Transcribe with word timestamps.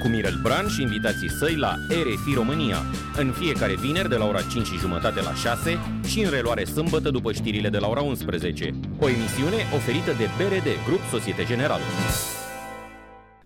Cu 0.00 0.08
Mirel 0.08 0.38
Bran 0.42 0.68
și 0.68 0.82
invitații 0.82 1.30
săi 1.30 1.56
la 1.56 1.74
RFI 1.88 2.34
România, 2.34 2.76
în 3.16 3.30
fiecare 3.30 3.74
vineri 3.74 4.08
de 4.08 4.16
la 4.16 4.26
ora 4.26 4.42
5 4.42 4.66
și 4.66 4.78
jumătate 4.78 5.20
la 5.20 5.34
6 5.34 5.78
și 6.06 6.20
în 6.20 6.30
reluare 6.30 6.64
sâmbătă 6.64 7.10
după 7.10 7.32
știrile 7.32 7.68
de 7.68 7.78
la 7.78 7.88
ora 7.88 8.00
11. 8.00 8.74
O 8.98 9.08
emisiune 9.08 9.56
oferită 9.74 10.12
de 10.18 10.26
BRD, 10.36 10.68
Grup 10.86 11.00
Societe 11.10 11.44
Generală. 11.44 11.82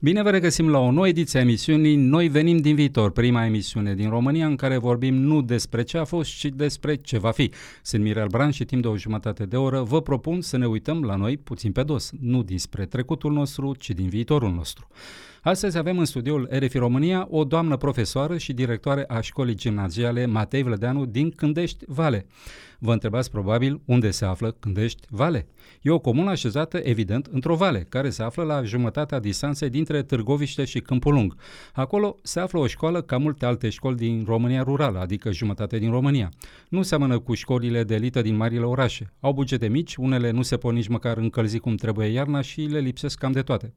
Bine 0.01 0.23
vă 0.23 0.31
regăsim 0.31 0.69
la 0.69 0.79
o 0.79 0.91
nouă 0.91 1.09
ediție 1.09 1.39
a 1.39 1.43
emisiunii 1.43 1.97
Noi 1.97 2.29
venim 2.29 2.57
din 2.57 2.75
viitor, 2.75 3.11
prima 3.11 3.45
emisiune 3.45 3.95
din 3.95 4.09
România 4.09 4.47
în 4.47 4.57
care 4.57 4.77
vorbim 4.77 5.15
nu 5.15 5.43
despre 5.43 5.83
ce 5.83 5.99
a 5.99 6.05
fost, 6.05 6.39
ci 6.39 6.45
despre 6.45 6.95
ce 6.95 7.19
va 7.19 7.31
fi. 7.31 7.51
Sunt 7.83 8.03
Mirel 8.03 8.27
Bran 8.27 8.51
și 8.51 8.65
timp 8.65 8.83
de 8.83 8.89
o 8.89 8.97
jumătate 8.97 9.45
de 9.45 9.57
oră 9.57 9.83
vă 9.83 10.03
propun 10.03 10.41
să 10.41 10.57
ne 10.57 10.67
uităm 10.67 11.03
la 11.03 11.17
noi 11.17 11.37
puțin 11.37 11.73
pe 11.73 11.83
dos, 11.83 12.11
nu 12.21 12.43
dinspre 12.43 12.85
trecutul 12.85 13.33
nostru, 13.33 13.75
ci 13.79 13.91
din 13.91 14.09
viitorul 14.09 14.53
nostru. 14.53 14.89
Astăzi 15.45 15.79
avem 15.79 15.99
în 15.99 16.05
studioul 16.05 16.49
RFI 16.51 16.79
România 16.79 17.27
o 17.31 17.45
doamnă 17.45 17.77
profesoară 17.77 18.37
și 18.37 18.53
directoare 18.53 19.05
a 19.09 19.21
școlii 19.21 19.55
gimnaziale 19.55 20.27
Matei 20.27 20.63
Vlădeanu 20.63 21.05
din 21.05 21.31
Cândești 21.31 21.85
Vale. 21.89 22.27
Vă 22.79 22.93
întrebați 22.93 23.31
probabil 23.31 23.81
unde 23.85 24.11
se 24.11 24.25
află 24.25 24.51
Cândești 24.51 25.07
Vale. 25.11 25.47
E 25.83 25.91
o 25.91 25.99
comună 25.99 26.31
așezată, 26.31 26.81
evident, 26.83 27.27
într-o 27.31 27.55
vale, 27.55 27.87
care 27.89 28.11
se 28.11 28.23
află 28.23 28.43
la 28.43 28.63
jumătatea 28.63 29.21
distanței 29.21 29.71
dintre 29.71 30.03
Târgoviște 30.03 30.65
și 30.65 30.81
Câmpul 30.81 31.15
Lung. 31.15 31.35
Acolo 31.73 32.17
se 32.23 32.41
află 32.41 32.59
o 32.59 32.67
școală 32.67 33.03
ca 33.03 33.19
multe 33.19 33.47
alte 33.47 33.69
școli 33.69 33.97
din 33.97 34.25
România 34.27 34.63
rurală, 34.63 34.99
adică 34.99 35.33
jumătate 35.33 35.79
din 35.79 35.91
România. 35.91 36.29
Nu 36.69 36.83
seamănă 36.83 37.19
cu 37.19 37.35
școlile 37.35 37.85
de 37.85 37.95
elită 37.95 38.23
din 38.23 38.37
marile 38.37 38.65
orașe. 38.65 39.13
Au 39.21 39.33
bugete 39.33 39.69
mici, 39.69 39.97
unele 39.97 40.31
nu 40.31 40.43
se 40.43 40.57
pot 40.57 40.73
nici 40.73 40.89
măcar 40.89 41.17
încălzi 41.17 41.59
cum 41.59 41.75
trebuie 41.75 42.07
iarna 42.07 42.41
și 42.41 42.61
le 42.61 42.79
lipsesc 42.79 43.19
cam 43.19 43.33
de 43.33 43.43
toate. 43.43 43.75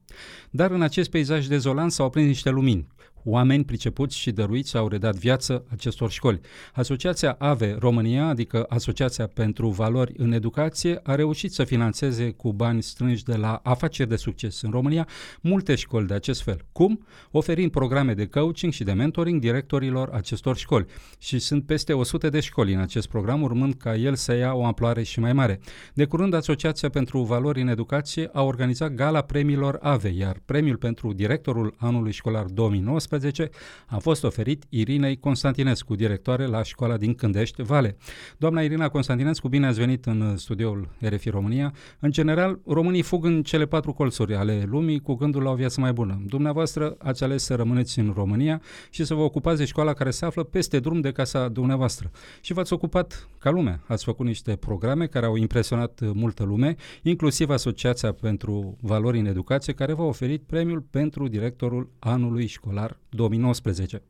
Dar 0.50 0.72
în 0.72 0.82
acest 0.82 1.10
peisaj 1.10 1.48
dezolant 1.58 1.92
s-au 1.92 2.10
prins 2.10 2.28
niște 2.28 2.50
lumini. 2.50 2.88
Oameni 3.30 3.64
pricepuți 3.64 4.18
și 4.18 4.32
dăruiți 4.32 4.78
au 4.78 4.88
redat 4.88 5.16
viață 5.16 5.66
acestor 5.72 6.12
școli. 6.12 6.40
Asociația 6.74 7.36
AVE 7.40 7.76
România, 7.80 8.28
adică 8.28 8.66
Asociația 8.70 9.28
pentru 9.28 9.70
Valori 9.70 10.14
în 10.18 10.32
Educație, 10.32 11.00
a 11.04 11.16
reușit 11.16 11.52
să 11.52 11.64
financeze 11.64 12.32
cu 12.32 12.54
bani 12.54 12.84
strânși 12.84 13.24
de 13.24 13.36
la 13.36 13.60
afaceri 13.64 14.10
de 14.10 14.16
succes 14.16 14.62
în 14.62 14.72
România 14.72 15.08
multe 15.42 15.76
școli 15.76 16.08
de 16.08 16.14
acest 16.14 16.42
fel. 16.42 16.62
Cum? 16.72 17.06
Oferind 17.32 17.72
programe 17.72 18.14
de 18.14 18.26
coaching 18.26 18.74
și 18.74 18.84
de 18.84 18.94
mentoring 18.94 19.42
directorilor 19.42 20.10
acestor 20.10 20.58
școli. 20.58 20.86
Și 21.20 21.40
sunt 21.40 21.66
peste 21.66 21.94
100 21.94 22.30
de 22.30 22.40
școli 22.40 22.74
în 22.74 22.80
acest 22.80 23.08
program, 23.08 23.42
urmând 23.42 23.74
ca 23.74 23.96
el 23.96 24.16
să 24.16 24.36
ia 24.36 24.54
o 24.54 24.66
amploare 24.66 25.04
și 25.04 25.20
mai 25.20 25.34
mare. 25.34 25.60
De 25.94 26.06
curând, 26.06 26.34
Asociația 26.34 26.90
pentru 26.90 27.22
Valori 27.22 27.62
în 27.62 27.68
Educație 27.68 28.30
a 28.34 28.42
organizat 28.42 28.94
gala 28.94 29.22
premiilor 29.22 29.78
AVE, 29.82 30.10
iar 30.10 30.42
premiul 30.46 30.78
pentru 30.78 31.14
directorul 31.48 31.76
anului 31.78 32.12
școlar 32.12 32.46
2019 32.46 33.26
2019 33.28 33.50
a 33.86 33.98
fost 33.98 34.24
oferit 34.24 34.64
Irinei 34.70 35.20
Constantinescu, 35.20 35.96
directoare 35.96 36.46
la 36.46 36.64
școala 36.64 36.98
din 36.98 37.14
Cândești, 37.14 37.62
Vale. 37.62 37.98
Doamna 38.38 38.62
Irina 38.62 38.90
Constantinescu, 38.90 39.48
bine 39.48 39.68
ați 39.68 39.80
venit 39.80 40.06
în 40.06 40.38
studioul 40.38 40.90
RFI 41.00 41.30
România. 41.30 41.74
În 42.00 42.12
general, 42.12 42.60
românii 42.66 43.02
fug 43.02 43.26
în 43.26 43.44
cele 43.44 43.66
patru 43.66 43.94
colțuri 43.94 44.36
ale 44.36 44.64
lumii 44.68 45.00
cu 45.00 45.14
gândul 45.14 45.44
la 45.44 45.50
o 45.50 45.56
viață 45.56 45.80
mai 45.80 45.94
bună. 45.94 46.22
Dumneavoastră 46.26 46.96
ați 46.98 47.24
ales 47.24 47.44
să 47.44 47.56
rămâneți 47.56 48.00
în 48.00 48.12
România 48.16 48.62
și 48.90 49.06
să 49.06 49.14
vă 49.14 49.22
ocupați 49.22 49.58
de 49.58 49.66
școala 49.66 49.94
care 49.94 50.12
se 50.12 50.26
află 50.26 50.44
peste 50.44 50.80
drum 50.80 51.02
de 51.02 51.12
casa 51.12 51.48
dumneavoastră. 51.48 52.12
Și 52.42 52.54
v-ați 52.54 52.74
ocupat 52.74 53.28
ca 53.40 53.50
lume. 53.50 53.82
Ați 53.88 54.04
făcut 54.04 54.26
niște 54.26 54.56
programe 54.56 55.06
care 55.06 55.26
au 55.26 55.36
impresionat 55.36 56.00
multă 56.14 56.44
lume, 56.44 56.76
inclusiv 57.04 57.50
Asociația 57.50 58.12
pentru 58.12 58.78
Valori 58.82 59.20
în 59.20 59.26
Educație, 59.26 59.74
care 59.74 59.94
v-a 59.94 60.04
oferit 60.04 60.44
premiul 60.44 60.82
pentru 60.82 61.28
directorul 61.38 61.90
anului 62.00 62.46
școlar 62.46 63.00
2019. 63.10 64.02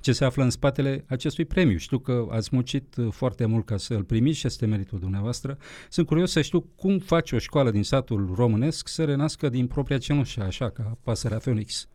Ce 0.00 0.12
se 0.12 0.24
află 0.24 0.42
în 0.42 0.50
spatele 0.50 1.04
acestui 1.08 1.44
premiu? 1.44 1.76
Știu 1.76 1.98
că 1.98 2.26
ați 2.30 2.48
muncit 2.52 2.96
uh, 2.96 3.06
foarte 3.10 3.46
mult 3.46 3.66
ca 3.66 3.76
să 3.76 3.94
îl 3.94 4.04
primiți 4.04 4.38
și 4.38 4.46
este 4.46 4.66
meritul 4.66 4.98
dumneavoastră. 4.98 5.58
Sunt 5.88 6.06
curios 6.06 6.30
să 6.30 6.40
știu 6.40 6.60
cum 6.60 6.98
face 6.98 7.34
o 7.34 7.38
școală 7.38 7.70
din 7.70 7.82
satul 7.82 8.32
românesc 8.34 8.88
să 8.88 9.04
renască 9.04 9.48
din 9.48 9.66
propria 9.66 9.98
cenușă, 9.98 10.42
așa 10.42 10.70
ca 10.70 10.98
pasărea 11.02 11.38
Phoenix. 11.38 11.88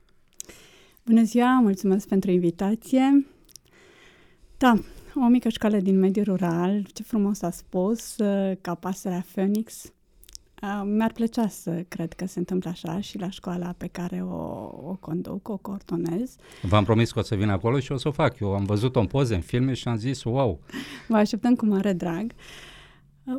Bună 1.05 1.23
ziua, 1.23 1.59
mulțumesc 1.59 2.07
pentru 2.07 2.31
invitație. 2.31 3.25
Da, 4.57 4.73
o 5.15 5.27
mică 5.27 5.50
școală 5.50 5.77
din 5.77 6.00
mediul 6.00 6.25
rural, 6.25 6.85
ce 6.94 7.03
frumos 7.03 7.41
a 7.41 7.50
spus, 7.50 8.17
uh, 8.17 8.57
ca 8.61 8.75
pasărea 8.75 9.25
Phoenix. 9.31 9.94
Mi-ar 10.85 11.12
plăcea 11.12 11.47
să 11.47 11.85
cred 11.88 12.13
că 12.13 12.25
se 12.25 12.40
întâmplă 12.40 12.69
așa 12.69 13.00
și 13.00 13.18
la 13.18 13.29
școala 13.29 13.74
pe 13.78 13.88
care 13.88 14.22
o, 14.22 14.35
o 14.90 14.97
conduc, 15.00 15.50
o 15.50 15.57
coordonez. 15.57 16.35
V-am 16.62 16.84
promis 16.84 17.12
că 17.12 17.19
o 17.19 17.22
să 17.22 17.35
vin 17.35 17.50
acolo 17.50 17.79
și 17.79 17.91
o 17.91 17.97
să 17.97 18.07
o 18.07 18.12
fac. 18.12 18.40
Eu 18.40 18.53
am 18.53 18.63
văzut-o 18.63 19.00
în 19.00 19.06
poze, 19.06 19.35
în 19.35 19.41
filme 19.41 19.74
și 19.74 19.88
am 19.88 19.97
zis 19.97 20.24
wow. 20.24 20.59
Vă 21.07 21.16
așteptăm 21.16 21.56
cu 21.56 21.66
mare 21.66 21.94
drag. 21.94 22.31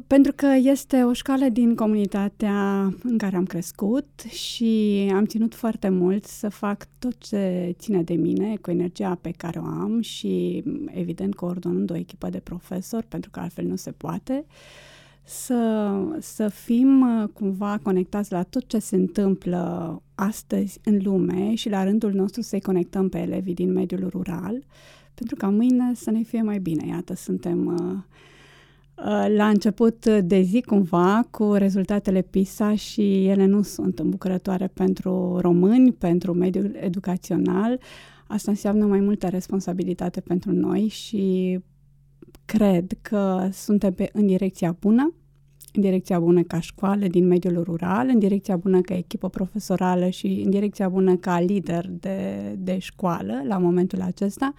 Pentru 0.06 0.32
că 0.36 0.46
este 0.62 1.02
o 1.02 1.12
școală 1.12 1.48
din 1.48 1.74
comunitatea 1.74 2.82
în 3.02 3.18
care 3.18 3.36
am 3.36 3.44
crescut 3.44 4.20
și 4.20 5.10
am 5.14 5.24
ținut 5.24 5.54
foarte 5.54 5.88
mult 5.88 6.24
să 6.24 6.48
fac 6.48 6.86
tot 6.98 7.18
ce 7.18 7.74
ține 7.78 8.02
de 8.02 8.14
mine 8.14 8.56
cu 8.56 8.70
energia 8.70 9.18
pe 9.20 9.30
care 9.30 9.58
o 9.58 9.64
am 9.64 10.00
și, 10.00 10.62
evident, 10.86 11.34
coordonând 11.34 11.90
o 11.90 11.96
echipă 11.96 12.28
de 12.28 12.38
profesori, 12.38 13.06
pentru 13.06 13.30
că 13.30 13.40
altfel 13.40 13.64
nu 13.64 13.76
se 13.76 13.90
poate. 13.90 14.44
Uh, 14.46 14.93
să, 15.24 15.92
să 16.20 16.48
fim 16.48 17.00
uh, 17.00 17.28
cumva 17.28 17.78
conectați 17.82 18.32
la 18.32 18.42
tot 18.42 18.66
ce 18.66 18.78
se 18.78 18.96
întâmplă 18.96 20.02
astăzi 20.14 20.80
în 20.84 20.98
lume 21.02 21.54
și 21.54 21.68
la 21.68 21.84
rândul 21.84 22.12
nostru 22.12 22.40
să-i 22.40 22.60
conectăm 22.60 23.08
pe 23.08 23.18
elevii 23.18 23.54
din 23.54 23.72
mediul 23.72 24.08
rural, 24.08 24.64
pentru 25.14 25.36
ca 25.36 25.48
mâine 25.48 25.94
să 25.94 26.10
ne 26.10 26.22
fie 26.22 26.42
mai 26.42 26.58
bine. 26.58 26.86
Iată, 26.86 27.14
suntem 27.14 27.66
uh, 27.66 27.96
uh, 29.06 29.34
la 29.36 29.48
început 29.48 30.06
de 30.06 30.40
zi 30.40 30.62
cumva 30.62 31.26
cu 31.30 31.52
rezultatele 31.52 32.22
PISA 32.22 32.74
și 32.74 33.26
ele 33.26 33.44
nu 33.46 33.62
sunt 33.62 33.98
îmbucurătoare 33.98 34.66
pentru 34.66 35.38
români, 35.40 35.92
pentru 35.92 36.32
mediul 36.32 36.76
educațional. 36.80 37.80
Asta 38.26 38.50
înseamnă 38.50 38.86
mai 38.86 39.00
multă 39.00 39.28
responsabilitate 39.28 40.20
pentru 40.20 40.52
noi 40.52 40.88
și 40.88 41.58
cred 42.44 42.92
că 43.02 43.48
suntem 43.52 43.92
pe, 43.92 44.10
în 44.12 44.26
direcția 44.26 44.76
bună, 44.80 45.14
în 45.72 45.80
direcția 45.80 46.18
bună 46.20 46.42
ca 46.42 46.60
școală 46.60 47.06
din 47.06 47.26
mediul 47.26 47.62
rural, 47.62 48.08
în 48.08 48.18
direcția 48.18 48.56
bună 48.56 48.80
ca 48.80 48.94
echipă 48.94 49.28
profesorală 49.28 50.08
și 50.08 50.42
în 50.44 50.50
direcția 50.50 50.88
bună 50.88 51.16
ca 51.16 51.40
lider 51.40 51.86
de, 51.88 52.38
de 52.58 52.78
școală 52.78 53.42
la 53.46 53.58
momentul 53.58 54.00
acesta. 54.00 54.54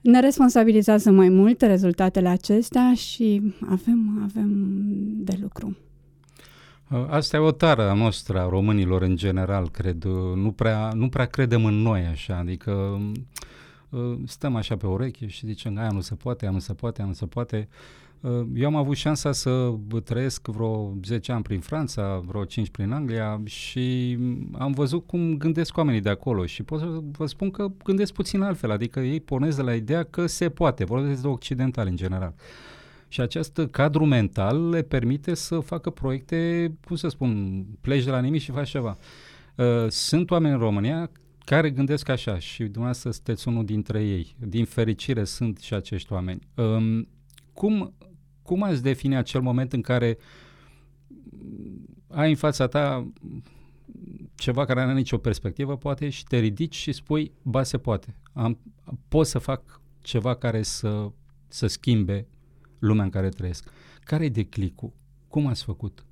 Ne 0.00 0.20
responsabilizează 0.20 1.10
mai 1.10 1.28
mult 1.28 1.60
rezultatele 1.60 2.28
acestea 2.28 2.94
și 2.94 3.54
avem, 3.68 4.20
avem 4.22 4.76
de 5.16 5.38
lucru. 5.40 5.76
Asta 7.08 7.36
e 7.36 7.40
o 7.40 7.50
tară 7.50 7.82
a 7.82 7.94
noastră, 7.94 8.40
a 8.40 8.48
românilor 8.48 9.02
în 9.02 9.16
general, 9.16 9.68
cred. 9.68 10.04
Nu 10.34 10.52
prea, 10.52 10.90
nu 10.94 11.08
prea 11.08 11.24
credem 11.24 11.64
în 11.64 11.74
noi 11.74 12.00
așa, 12.00 12.36
adică 12.36 12.70
Uh, 12.70 13.10
stăm 14.26 14.56
așa 14.56 14.76
pe 14.76 14.86
ureche 14.86 15.26
și 15.26 15.46
zicem, 15.46 15.78
aia 15.78 15.90
nu 15.90 16.00
se 16.00 16.14
poate, 16.14 16.44
aia 16.44 16.52
nu 16.52 16.60
se 16.60 16.74
poate, 16.74 17.00
aia 17.00 17.08
nu 17.08 17.14
se 17.14 17.26
poate. 17.26 17.68
Uh, 18.20 18.46
eu 18.54 18.66
am 18.66 18.76
avut 18.76 18.96
șansa 18.96 19.32
să 19.32 19.72
trăiesc 20.04 20.46
vreo 20.46 20.94
10 21.04 21.32
ani 21.32 21.42
prin 21.42 21.60
Franța, 21.60 22.22
vreo 22.26 22.44
5 22.44 22.70
prin 22.70 22.92
Anglia 22.92 23.40
și 23.44 24.18
am 24.58 24.72
văzut 24.72 25.06
cum 25.06 25.36
gândesc 25.36 25.76
oamenii 25.76 26.00
de 26.00 26.08
acolo 26.08 26.46
și 26.46 26.62
pot 26.62 26.78
să 26.78 27.00
vă 27.10 27.26
spun 27.26 27.50
că 27.50 27.70
gândesc 27.84 28.12
puțin 28.12 28.40
altfel, 28.40 28.70
adică 28.70 29.00
ei 29.00 29.20
pornesc 29.20 29.56
de 29.56 29.62
la 29.62 29.74
ideea 29.74 30.02
că 30.02 30.26
se 30.26 30.48
poate, 30.48 30.84
vorbesc 30.84 31.22
de 31.22 31.28
occidental 31.28 31.86
în 31.86 31.96
general. 31.96 32.34
Și 33.08 33.20
acest 33.20 33.60
cadru 33.70 34.04
mental 34.04 34.68
le 34.68 34.82
permite 34.82 35.34
să 35.34 35.58
facă 35.58 35.90
proiecte, 35.90 36.72
cum 36.86 36.96
să 36.96 37.08
spun, 37.08 37.64
pleci 37.80 38.04
de 38.04 38.10
la 38.10 38.20
nimic 38.20 38.40
și 38.40 38.50
faci 38.50 38.68
ceva. 38.68 38.96
Uh, 39.56 39.66
sunt 39.88 40.30
oameni 40.30 40.54
în 40.54 40.60
România 40.60 41.10
care 41.50 41.70
gândesc 41.70 42.08
așa 42.08 42.38
și 42.38 42.62
dumneavoastră 42.62 43.10
sunteți 43.10 43.48
unul 43.48 43.64
dintre 43.64 44.04
ei. 44.04 44.36
Din 44.38 44.64
fericire 44.64 45.24
sunt 45.24 45.58
și 45.58 45.74
acești 45.74 46.12
oameni. 46.12 46.40
Um, 46.54 47.08
cum, 47.52 47.94
cum 48.42 48.62
ați 48.62 48.82
defini 48.82 49.16
acel 49.16 49.40
moment 49.40 49.72
în 49.72 49.80
care 49.80 50.18
ai 52.08 52.30
în 52.30 52.36
fața 52.36 52.66
ta 52.66 53.12
ceva 54.34 54.64
care 54.64 54.80
nu 54.80 54.86
are 54.86 54.96
nicio 54.96 55.18
perspectivă, 55.18 55.76
poate, 55.76 56.08
și 56.08 56.24
te 56.24 56.38
ridici 56.38 56.74
și 56.74 56.92
spui, 56.92 57.32
ba, 57.42 57.62
se 57.62 57.78
poate. 57.78 58.16
Am, 58.32 58.58
pot 59.08 59.26
să 59.26 59.38
fac 59.38 59.80
ceva 60.00 60.34
care 60.34 60.62
să 60.62 61.10
să 61.48 61.66
schimbe 61.66 62.26
lumea 62.78 63.04
în 63.04 63.10
care 63.10 63.28
trăiesc. 63.28 63.70
Care 64.00 64.24
e 64.24 64.28
declicul? 64.28 64.92
Cum 65.28 65.46
ați 65.46 65.64
făcut? 65.64 66.04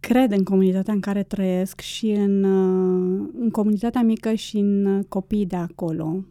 Cred 0.00 0.32
în 0.32 0.42
comunitatea 0.42 0.92
în 0.92 1.00
care 1.00 1.22
trăiesc 1.22 1.80
și 1.80 2.10
în, 2.10 2.44
uh, 2.44 3.28
în 3.38 3.50
comunitatea 3.50 4.02
mică 4.02 4.34
și 4.34 4.56
în 4.56 4.84
uh, 4.84 5.04
copiii 5.08 5.46
de 5.46 5.56
acolo. 5.56 6.24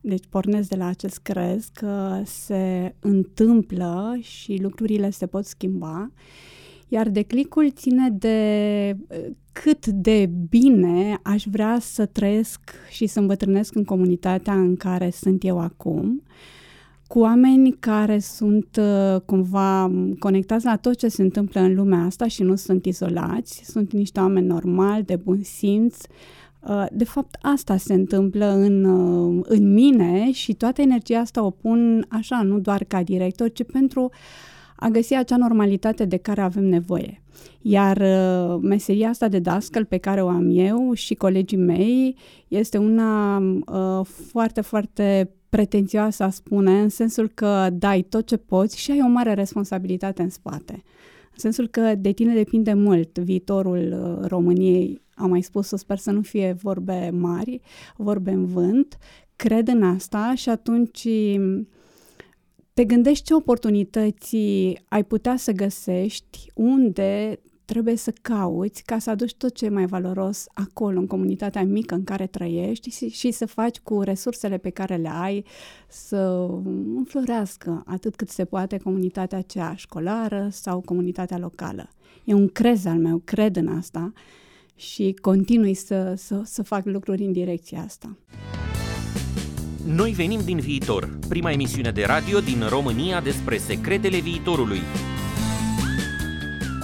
Deci 0.00 0.24
pornesc 0.28 0.68
de 0.68 0.76
la 0.76 0.86
acest 0.86 1.18
crez 1.18 1.68
că 1.72 2.20
se 2.24 2.94
întâmplă 3.00 4.16
și 4.20 4.58
lucrurile 4.62 5.10
se 5.10 5.26
pot 5.26 5.44
schimba. 5.44 6.10
Iar 6.88 7.08
declicul 7.08 7.70
ține 7.70 8.10
de 8.10 8.96
uh, 9.08 9.26
cât 9.52 9.86
de 9.86 10.30
bine 10.48 11.18
aș 11.22 11.44
vrea 11.50 11.78
să 11.80 12.06
trăiesc 12.06 12.60
și 12.90 13.06
să 13.06 13.20
îmbătrânesc 13.20 13.74
în 13.74 13.84
comunitatea 13.84 14.54
în 14.54 14.76
care 14.76 15.10
sunt 15.10 15.44
eu 15.44 15.58
acum. 15.58 16.22
Uh, 16.26 16.32
cu 17.14 17.20
oameni 17.20 17.76
care 17.80 18.18
sunt 18.18 18.80
uh, 18.80 19.20
cumva 19.20 19.90
conectați 20.18 20.64
la 20.64 20.76
tot 20.76 20.96
ce 20.96 21.08
se 21.08 21.22
întâmplă 21.22 21.60
în 21.60 21.74
lumea 21.74 22.04
asta 22.04 22.26
și 22.26 22.42
nu 22.42 22.54
sunt 22.54 22.84
izolați, 22.84 23.62
sunt 23.64 23.92
niște 23.92 24.20
oameni 24.20 24.46
normali, 24.46 25.04
de 25.04 25.16
bun 25.16 25.42
simț. 25.42 25.96
Uh, 26.68 26.86
de 26.92 27.04
fapt, 27.04 27.36
asta 27.42 27.76
se 27.76 27.92
întâmplă 27.94 28.46
în, 28.46 28.84
uh, 28.84 29.44
în 29.48 29.72
mine 29.72 30.32
și 30.32 30.54
toată 30.54 30.80
energia 30.80 31.18
asta 31.18 31.44
o 31.44 31.50
pun 31.50 32.06
așa, 32.08 32.42
nu 32.42 32.58
doar 32.58 32.84
ca 32.84 33.02
director, 33.02 33.52
ci 33.52 33.62
pentru 33.72 34.10
a 34.76 34.88
găsi 34.88 35.14
acea 35.14 35.36
normalitate 35.36 36.04
de 36.04 36.16
care 36.16 36.40
avem 36.40 36.64
nevoie. 36.64 37.22
Iar 37.60 37.96
uh, 37.96 38.58
meseria 38.62 39.08
asta 39.08 39.28
de 39.28 39.38
dascăl 39.38 39.84
pe 39.84 39.96
care 39.96 40.22
o 40.22 40.28
am 40.28 40.50
eu 40.50 40.92
și 40.92 41.14
colegii 41.14 41.58
mei 41.58 42.16
este 42.48 42.78
una 42.78 43.38
uh, 43.38 44.06
foarte, 44.30 44.60
foarte 44.60 45.30
pretențioasă 45.54 46.22
a 46.22 46.30
spune, 46.30 46.80
în 46.80 46.88
sensul 46.88 47.28
că 47.28 47.68
dai 47.72 48.02
tot 48.02 48.26
ce 48.26 48.36
poți 48.36 48.78
și 48.78 48.90
ai 48.90 49.00
o 49.04 49.08
mare 49.08 49.34
responsabilitate 49.34 50.22
în 50.22 50.30
spate. 50.30 50.72
În 51.32 51.36
sensul 51.36 51.68
că 51.68 51.94
de 51.94 52.12
tine 52.12 52.34
depinde 52.34 52.72
mult 52.72 53.18
viitorul 53.18 53.92
uh, 53.92 54.26
României. 54.28 55.02
Am 55.14 55.30
mai 55.30 55.42
spus, 55.42 55.68
sper 55.68 55.98
să 55.98 56.10
nu 56.10 56.22
fie 56.22 56.56
vorbe 56.62 57.10
mari, 57.12 57.60
vorbe 57.96 58.30
în 58.30 58.46
vânt. 58.46 58.98
Cred 59.36 59.68
în 59.68 59.82
asta 59.82 60.32
și 60.36 60.48
atunci 60.48 61.04
mm, 61.36 61.68
te 62.72 62.84
gândești 62.84 63.24
ce 63.24 63.34
oportunități 63.34 64.36
ai 64.88 65.04
putea 65.04 65.36
să 65.36 65.52
găsești, 65.52 66.50
unde 66.54 67.40
trebuie 67.64 67.96
să 67.96 68.12
cauți 68.22 68.82
ca 68.82 68.98
să 68.98 69.10
aduci 69.10 69.34
tot 69.34 69.54
ce 69.54 69.64
e 69.64 69.68
mai 69.68 69.86
valoros 69.86 70.46
acolo, 70.54 70.98
în 70.98 71.06
comunitatea 71.06 71.64
mică 71.64 71.94
în 71.94 72.04
care 72.04 72.26
trăiești 72.26 72.90
și, 72.90 73.08
și 73.08 73.30
să 73.30 73.46
faci 73.46 73.78
cu 73.78 74.00
resursele 74.00 74.58
pe 74.58 74.70
care 74.70 74.96
le 74.96 75.10
ai 75.12 75.44
să 75.88 76.48
înflorească 76.96 77.82
atât 77.86 78.16
cât 78.16 78.28
se 78.28 78.44
poate 78.44 78.78
comunitatea 78.78 79.38
aceea 79.38 79.74
școlară 79.74 80.48
sau 80.50 80.80
comunitatea 80.80 81.38
locală. 81.38 81.88
E 82.24 82.34
un 82.34 82.48
crez 82.48 82.84
al 82.84 82.98
meu, 82.98 83.20
cred 83.24 83.56
în 83.56 83.68
asta 83.68 84.12
și 84.76 85.16
continui 85.20 85.74
să, 85.74 86.14
să, 86.16 86.42
să 86.44 86.62
fac 86.62 86.84
lucruri 86.84 87.24
în 87.24 87.32
direcția 87.32 87.82
asta. 87.82 88.16
Noi 89.86 90.10
venim 90.10 90.40
din 90.44 90.58
viitor, 90.58 91.18
prima 91.28 91.50
emisiune 91.50 91.90
de 91.90 92.04
radio 92.04 92.40
din 92.40 92.62
România 92.68 93.20
despre 93.20 93.56
secretele 93.56 94.18
viitorului 94.18 94.80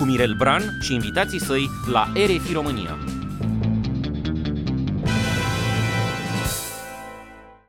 cu 0.01 0.07
Mirel 0.07 0.35
Bran 0.35 0.63
și 0.81 0.95
invitații 0.95 1.41
săi 1.41 1.67
la 1.93 2.13
RFI 2.15 2.53
România. 2.53 2.97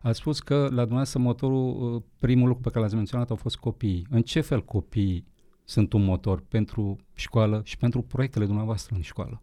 Ați 0.01 0.19
spus 0.19 0.39
că 0.39 0.56
la 0.56 0.68
dumneavoastră 0.68 1.19
motorul, 1.19 1.94
uh, 1.95 2.01
primul 2.19 2.48
lucru 2.48 2.63
pe 2.63 2.69
care 2.69 2.81
l-ați 2.83 2.95
menționat 2.95 3.30
au 3.30 3.36
fost 3.36 3.56
copiii. 3.57 4.07
În 4.10 4.22
ce 4.22 4.42
fel 4.42 4.63
copiii 4.63 5.25
sunt 5.63 5.94
un 5.94 6.04
motor 6.04 6.44
pentru 6.48 6.98
școală 7.13 7.62
și 7.63 7.78
pentru 7.78 8.01
proiectele 8.01 8.45
dumneavoastră 8.45 8.95
în 8.95 9.01
școală? 9.01 9.42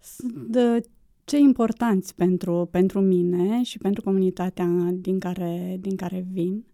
Sunt 0.00 0.56
cei 1.24 1.42
importanți 1.42 2.14
pentru, 2.14 2.68
pentru 2.70 3.00
mine 3.00 3.62
și 3.62 3.78
pentru 3.78 4.02
comunitatea 4.02 4.66
din 4.92 5.18
care, 5.18 5.76
din 5.80 5.96
care 5.96 6.26
vin. 6.32 6.64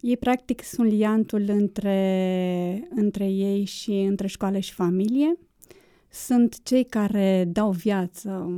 Ei 0.00 0.16
practic 0.16 0.62
sunt 0.62 0.90
liantul 0.90 1.44
între, 1.48 2.88
între 2.90 3.30
ei 3.30 3.64
și 3.64 3.90
între 3.90 4.26
școală 4.26 4.58
și 4.58 4.72
familie. 4.72 5.38
Sunt 6.10 6.62
cei 6.62 6.84
care 6.84 7.44
dau 7.52 7.70
viață 7.70 8.50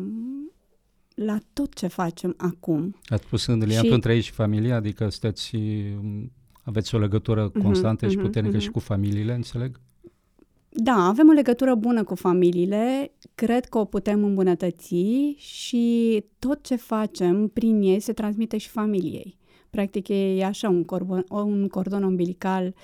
la 1.14 1.38
tot 1.52 1.74
ce 1.74 1.86
facem 1.86 2.34
acum. 2.36 2.96
Ați 3.04 3.24
spus 3.24 3.46
în 3.46 3.58
liantul 3.58 3.88
și... 3.88 3.94
între 3.94 4.14
ei 4.14 4.20
și 4.20 4.30
familia, 4.30 4.76
adică 4.76 5.08
sunteți, 5.08 5.56
aveți 6.62 6.94
o 6.94 6.98
legătură 6.98 7.50
mhm, 7.54 7.62
constantă 7.62 8.06
uh-huh, 8.06 8.10
și 8.10 8.16
mhm, 8.16 8.24
puternică 8.24 8.56
uh-huh. 8.56 8.62
și 8.62 8.70
cu 8.70 8.78
familiile, 8.78 9.34
înțeleg? 9.34 9.80
Da, 10.68 10.92
avem 10.92 11.28
o 11.28 11.32
legătură 11.32 11.74
bună 11.74 12.04
cu 12.04 12.14
familiile, 12.14 13.12
cred 13.34 13.64
că 13.64 13.78
o 13.78 13.84
putem 13.84 14.24
îmbunătăți 14.24 14.94
și 15.36 16.24
tot 16.38 16.62
ce 16.62 16.76
facem 16.76 17.48
prin 17.48 17.82
ei 17.82 18.00
se 18.00 18.12
transmite 18.12 18.56
și 18.56 18.68
familiei. 18.68 19.39
Practic 19.70 20.08
e 20.08 20.44
așa 20.44 20.68
un, 20.68 20.84
corbon, 20.84 21.24
un 21.28 21.68
cordon 21.68 22.02
umbilical. 22.02 22.74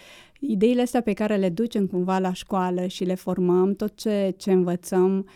Ideile 0.41 0.83
astea 0.83 1.01
pe 1.01 1.13
care 1.13 1.37
le 1.37 1.49
ducem 1.49 1.87
cumva 1.87 2.19
la 2.19 2.33
școală 2.33 2.87
și 2.87 3.05
le 3.05 3.15
formăm, 3.15 3.75
tot 3.75 3.95
ce, 3.95 4.35
ce 4.37 4.53
învățăm, 4.53 5.29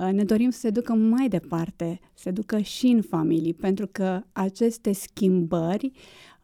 uh, 0.00 0.12
ne 0.12 0.24
dorim 0.24 0.50
să 0.50 0.58
se 0.58 0.70
ducă 0.70 0.92
mai 0.92 1.28
departe, 1.28 2.00
se 2.14 2.30
ducă 2.30 2.58
și 2.58 2.86
în 2.86 3.02
familii, 3.02 3.54
pentru 3.54 3.88
că 3.92 4.22
aceste 4.32 4.92
schimbări, 4.92 5.90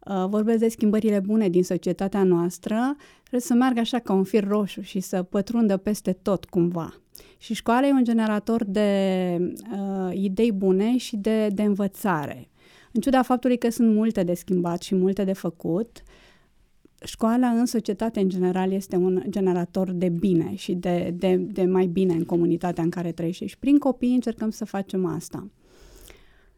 uh, 0.07 0.25
vorbesc 0.29 0.59
de 0.59 0.67
schimbările 0.67 1.19
bune 1.19 1.49
din 1.49 1.63
societatea 1.63 2.23
noastră, 2.23 2.95
trebuie 3.19 3.41
să 3.41 3.53
meargă 3.53 3.79
așa 3.79 3.99
ca 3.99 4.13
un 4.13 4.23
fir 4.23 4.47
roșu 4.47 4.81
și 4.81 4.99
să 4.99 5.23
pătrundă 5.23 5.77
peste 5.77 6.13
tot 6.13 6.45
cumva. 6.45 6.93
Și 7.37 7.53
școala 7.53 7.87
e 7.87 7.91
un 7.91 8.03
generator 8.03 8.63
de 8.63 9.37
uh, 9.71 10.13
idei 10.13 10.51
bune 10.51 10.97
și 10.97 11.17
de, 11.17 11.47
de 11.47 11.63
învățare. 11.63 12.50
În 12.91 13.01
ciuda 13.01 13.21
faptului 13.21 13.57
că 13.57 13.69
sunt 13.69 13.93
multe 13.93 14.23
de 14.23 14.33
schimbat 14.33 14.81
și 14.81 14.95
multe 14.95 15.23
de 15.23 15.33
făcut, 15.33 16.03
școala 17.03 17.47
în 17.47 17.65
societate 17.65 18.19
în 18.19 18.29
general 18.29 18.71
este 18.71 18.95
un 18.95 19.23
generator 19.29 19.91
de 19.91 20.09
bine 20.09 20.55
și 20.55 20.73
de, 20.73 21.13
de, 21.17 21.35
de 21.35 21.65
mai 21.65 21.85
bine 21.85 22.13
în 22.13 22.23
comunitatea 22.23 22.83
în 22.83 22.89
care 22.89 23.11
trăiești 23.11 23.45
și 23.45 23.57
prin 23.57 23.77
copii 23.77 24.13
încercăm 24.13 24.49
să 24.49 24.65
facem 24.65 25.05
asta. 25.05 25.47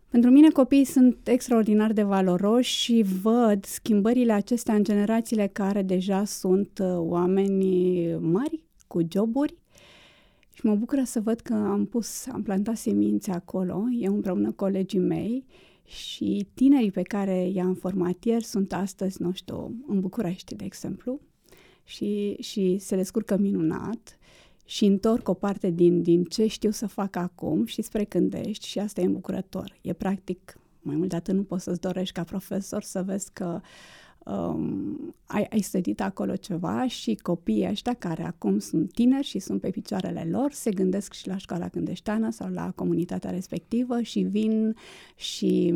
Pentru 0.09 0.31
mine 0.31 0.47
copiii 0.49 0.83
sunt 0.83 1.27
extraordinar 1.27 1.91
de 1.91 2.03
valoroși 2.03 2.79
și 2.79 3.05
văd 3.21 3.65
schimbările 3.65 4.31
acestea 4.31 4.73
în 4.73 4.83
generațiile 4.83 5.47
care 5.47 5.81
deja 5.81 6.23
sunt 6.23 6.79
uh, 6.81 6.95
oameni 6.97 8.05
mari, 8.15 8.63
cu 8.87 9.01
joburi 9.11 9.55
și 10.51 10.65
mă 10.65 10.75
bucură 10.75 11.01
să 11.05 11.21
văd 11.21 11.39
că 11.39 11.53
am 11.53 11.85
pus, 11.85 12.27
am 12.27 12.41
plantat 12.41 12.77
semințe 12.77 13.31
acolo, 13.31 13.83
eu 13.99 14.13
împreună 14.13 14.47
cu 14.47 14.55
colegii 14.55 14.99
mei 14.99 15.45
și 15.93 16.47
tinerii 16.53 16.91
pe 16.91 17.01
care 17.01 17.47
i-am 17.47 17.73
format 17.73 18.23
ieri 18.23 18.43
sunt 18.43 18.73
astăzi, 18.73 19.21
nu 19.21 19.31
știu, 19.31 19.75
în 19.87 19.99
București, 19.99 20.55
de 20.55 20.65
exemplu, 20.65 21.21
și, 21.83 22.35
și 22.41 22.77
se 22.77 22.95
descurcă 22.95 23.37
minunat 23.37 24.17
și 24.65 24.85
întorc 24.85 25.29
o 25.29 25.33
parte 25.33 25.69
din, 25.69 26.01
din 26.01 26.23
ce 26.23 26.47
știu 26.47 26.71
să 26.71 26.87
fac 26.87 27.15
acum 27.15 27.65
și 27.65 27.81
spre 27.81 28.07
ești 28.45 28.67
și 28.67 28.79
asta 28.79 29.01
e 29.01 29.05
îmbucurător. 29.05 29.77
E 29.81 29.93
practic, 29.93 30.57
mai 30.81 30.95
mult 30.95 31.09
de 31.09 31.15
atât 31.15 31.33
nu 31.33 31.43
poți 31.43 31.63
să-ți 31.63 31.79
dorești 31.79 32.13
ca 32.13 32.23
profesor 32.23 32.83
să 32.83 33.03
vezi 33.03 33.29
că 33.33 33.59
uh, 33.61 33.67
um, 34.25 35.15
ai, 35.25 35.47
ai 35.49 35.59
studiat 35.59 35.99
acolo 35.99 36.35
ceva 36.35 36.87
și 36.87 37.15
copiii 37.21 37.67
ăștia 37.69 37.93
care 37.93 38.23
acum 38.23 38.59
sunt 38.59 38.91
tineri 38.91 39.25
și 39.25 39.39
sunt 39.39 39.61
pe 39.61 39.69
picioarele 39.69 40.27
lor 40.31 40.51
se 40.51 40.71
gândesc 40.71 41.13
și 41.13 41.27
la 41.27 41.37
școala 41.37 41.67
gândeșteană 41.67 42.31
sau 42.31 42.49
la 42.49 42.71
comunitatea 42.75 43.29
respectivă 43.29 44.01
și 44.01 44.19
vin 44.19 44.75
și 45.15 45.73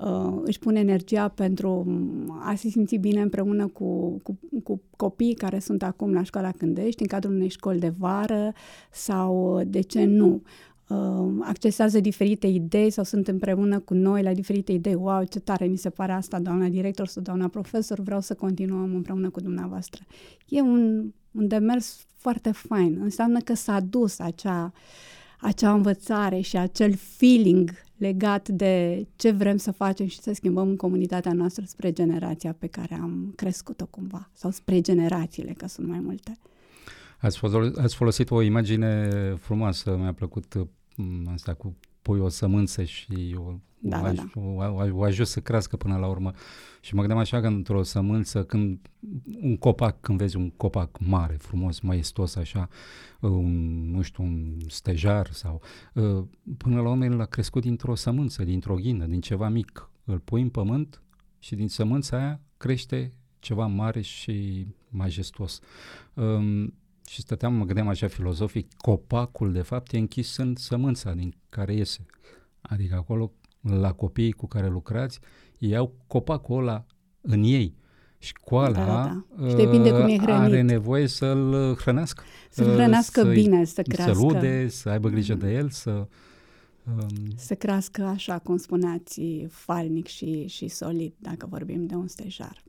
uh, 0.00 0.40
își 0.44 0.58
pun 0.58 0.76
energia 0.76 1.28
pentru 1.28 1.86
a 2.40 2.54
se 2.54 2.68
simți 2.68 2.96
bine 2.96 3.20
împreună 3.20 3.66
cu, 3.66 4.20
cu, 4.22 4.38
cu 4.62 4.80
copiii 4.96 5.34
care 5.34 5.58
sunt 5.58 5.82
acum 5.82 6.12
la 6.12 6.22
școala 6.22 6.50
Cândești, 6.50 7.02
în 7.02 7.08
cadrul 7.08 7.34
unei 7.34 7.48
școli 7.48 7.80
de 7.80 7.94
vară 7.98 8.52
sau, 8.90 9.62
de 9.66 9.80
ce 9.80 10.04
nu, 10.04 10.34
uh, 10.34 10.40
accesează 11.40 12.00
diferite 12.00 12.46
idei 12.46 12.90
sau 12.90 13.04
sunt 13.04 13.28
împreună 13.28 13.78
cu 13.78 13.94
noi 13.94 14.22
la 14.22 14.32
diferite 14.32 14.72
idei. 14.72 14.94
Wow, 14.94 15.24
ce 15.24 15.40
tare 15.40 15.66
mi 15.66 15.76
se 15.76 15.90
pare 15.90 16.12
asta, 16.12 16.38
doamna 16.38 16.68
director 16.68 17.06
sau 17.06 17.22
doamna 17.22 17.48
profesor, 17.48 18.00
vreau 18.00 18.20
să 18.20 18.34
continuăm 18.34 18.94
împreună 18.94 19.30
cu 19.30 19.40
dumneavoastră. 19.40 20.04
E 20.48 20.60
un, 20.60 21.12
un 21.30 21.48
demers 21.48 22.06
foarte 22.16 22.50
fain. 22.50 22.98
Înseamnă 23.02 23.40
că 23.40 23.54
s-a 23.54 23.80
dus 23.80 24.18
acea, 24.18 24.72
acea 25.40 25.72
învățare 25.72 26.40
și 26.40 26.56
acel 26.56 26.94
feeling 26.94 27.70
legat 27.96 28.48
de 28.48 29.06
ce 29.16 29.30
vrem 29.30 29.56
să 29.56 29.70
facem 29.70 30.06
și 30.06 30.20
să 30.20 30.32
schimbăm 30.32 30.68
în 30.68 30.76
comunitatea 30.76 31.32
noastră 31.32 31.64
spre 31.66 31.92
generația 31.92 32.52
pe 32.58 32.66
care 32.66 32.94
am 32.94 33.32
crescut-o 33.36 33.86
cumva, 33.86 34.30
sau 34.32 34.50
spre 34.50 34.80
generațiile, 34.80 35.52
că 35.52 35.66
sunt 35.66 35.88
mai 35.88 36.00
multe. 36.00 36.38
Ați 37.18 37.38
folosit, 37.38 37.76
ați 37.76 37.96
folosit 37.96 38.30
o 38.30 38.42
imagine 38.42 39.10
frumoasă, 39.40 39.96
mi-a 40.00 40.12
plăcut 40.12 40.54
mm, 40.54 40.70
asta 41.32 41.54
cu 41.54 41.76
pui 42.02 42.20
o 42.20 42.28
sămânță 42.28 42.84
și 42.84 43.36
o, 43.38 43.54
Da, 43.78 43.98
o, 43.98 44.02
da, 44.02 44.12
aj- 44.12 44.14
da. 44.16 44.40
o, 44.40 44.40
o, 44.40 44.98
o 44.98 45.02
ajut 45.02 45.26
să 45.26 45.40
crească 45.40 45.76
până 45.76 45.96
la 45.96 46.06
urmă. 46.06 46.32
Și 46.80 46.94
mă 46.94 46.98
gândeam 47.00 47.20
așa 47.20 47.40
că 47.40 47.46
într-o 47.46 47.82
sămânță, 47.82 48.44
când 48.44 48.78
un 49.40 49.56
copac, 49.56 50.00
când 50.00 50.18
vezi 50.18 50.36
un 50.36 50.50
copac 50.50 50.98
mare, 50.98 51.34
frumos, 51.34 51.80
maestos 51.80 52.36
așa, 52.36 52.68
un, 53.20 53.90
nu 53.90 54.02
știu, 54.02 54.24
un 54.24 54.56
stejar 54.66 55.30
sau... 55.32 55.60
uh, 55.94 56.24
Până 56.56 56.80
la 56.80 56.90
urmă 56.90 57.04
el 57.04 57.20
a 57.20 57.24
crescut 57.24 57.62
dintr-o 57.62 57.94
sămânță, 57.94 58.44
dintr-o 58.44 58.74
ghină, 58.74 59.06
din 59.06 59.20
ceva 59.20 59.48
mic. 59.48 59.90
Îl 60.04 60.18
pui 60.18 60.42
în 60.42 60.48
pământ 60.48 61.02
și 61.38 61.54
din 61.54 61.68
sămânța 61.68 62.16
aia 62.16 62.40
crește 62.56 63.12
ceva 63.38 63.66
mare 63.66 64.00
și 64.00 64.66
majestuos. 64.88 65.60
Um, 66.14 66.74
și 67.08 67.20
stăteam, 67.20 67.54
mă 67.54 67.64
gândeam 67.64 67.88
așa 67.88 68.06
filozofic, 68.08 68.74
copacul 68.76 69.52
de 69.52 69.62
fapt 69.62 69.92
e 69.92 69.98
închis 69.98 70.36
în 70.36 70.54
sămânța 70.56 71.12
din 71.12 71.34
care 71.48 71.74
iese. 71.74 72.06
Adică 72.60 72.94
acolo, 72.94 73.32
la 73.60 73.92
copiii 73.92 74.32
cu 74.32 74.46
care 74.46 74.68
lucrați, 74.68 75.18
ei 75.58 75.70
iau 75.70 75.94
copacul 76.06 76.58
ăla 76.58 76.86
în 77.20 77.42
ei. 77.42 77.74
Școala 78.18 78.72
Da, 78.72 78.84
da, 78.84 79.24
da. 79.38 79.48
Și 79.48 79.54
depinde 79.54 79.90
cum 79.90 80.00
e 80.00 80.12
uh, 80.14 80.20
hrănit. 80.20 80.28
are 80.28 80.60
nevoie 80.60 81.06
să-l 81.06 81.74
hrănească. 81.80 82.22
Să-l 82.50 82.66
uh, 82.68 82.72
hrănească 82.74 83.22
să-i- 83.22 83.42
bine, 83.42 83.64
să 83.64 83.82
crească. 83.82 84.14
Să 84.14 84.20
rude, 84.20 84.68
să 84.68 84.88
aibă 84.88 85.08
grijă 85.08 85.34
de 85.34 85.52
el, 85.52 85.70
să... 85.70 85.90
Um, 85.90 87.08
Să 87.36 87.54
crească 87.54 88.02
așa, 88.02 88.38
cum 88.38 88.56
spuneați, 88.56 89.20
falnic 89.48 90.06
și, 90.06 90.46
și 90.46 90.68
solid, 90.68 91.14
dacă 91.18 91.46
vorbim 91.46 91.86
de 91.86 91.94
un 91.94 92.06
stejar. 92.08 92.62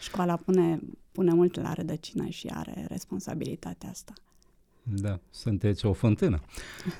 Școala 0.00 0.36
pune, 0.36 0.80
pune 1.14 1.32
mult 1.32 1.60
la 1.60 1.72
rădăcină 1.72 2.28
și 2.28 2.46
are 2.46 2.86
responsabilitatea 2.88 3.88
asta. 3.88 4.12
Da, 4.86 5.18
sunteți 5.30 5.86
o 5.86 5.92
fântână. 5.92 6.40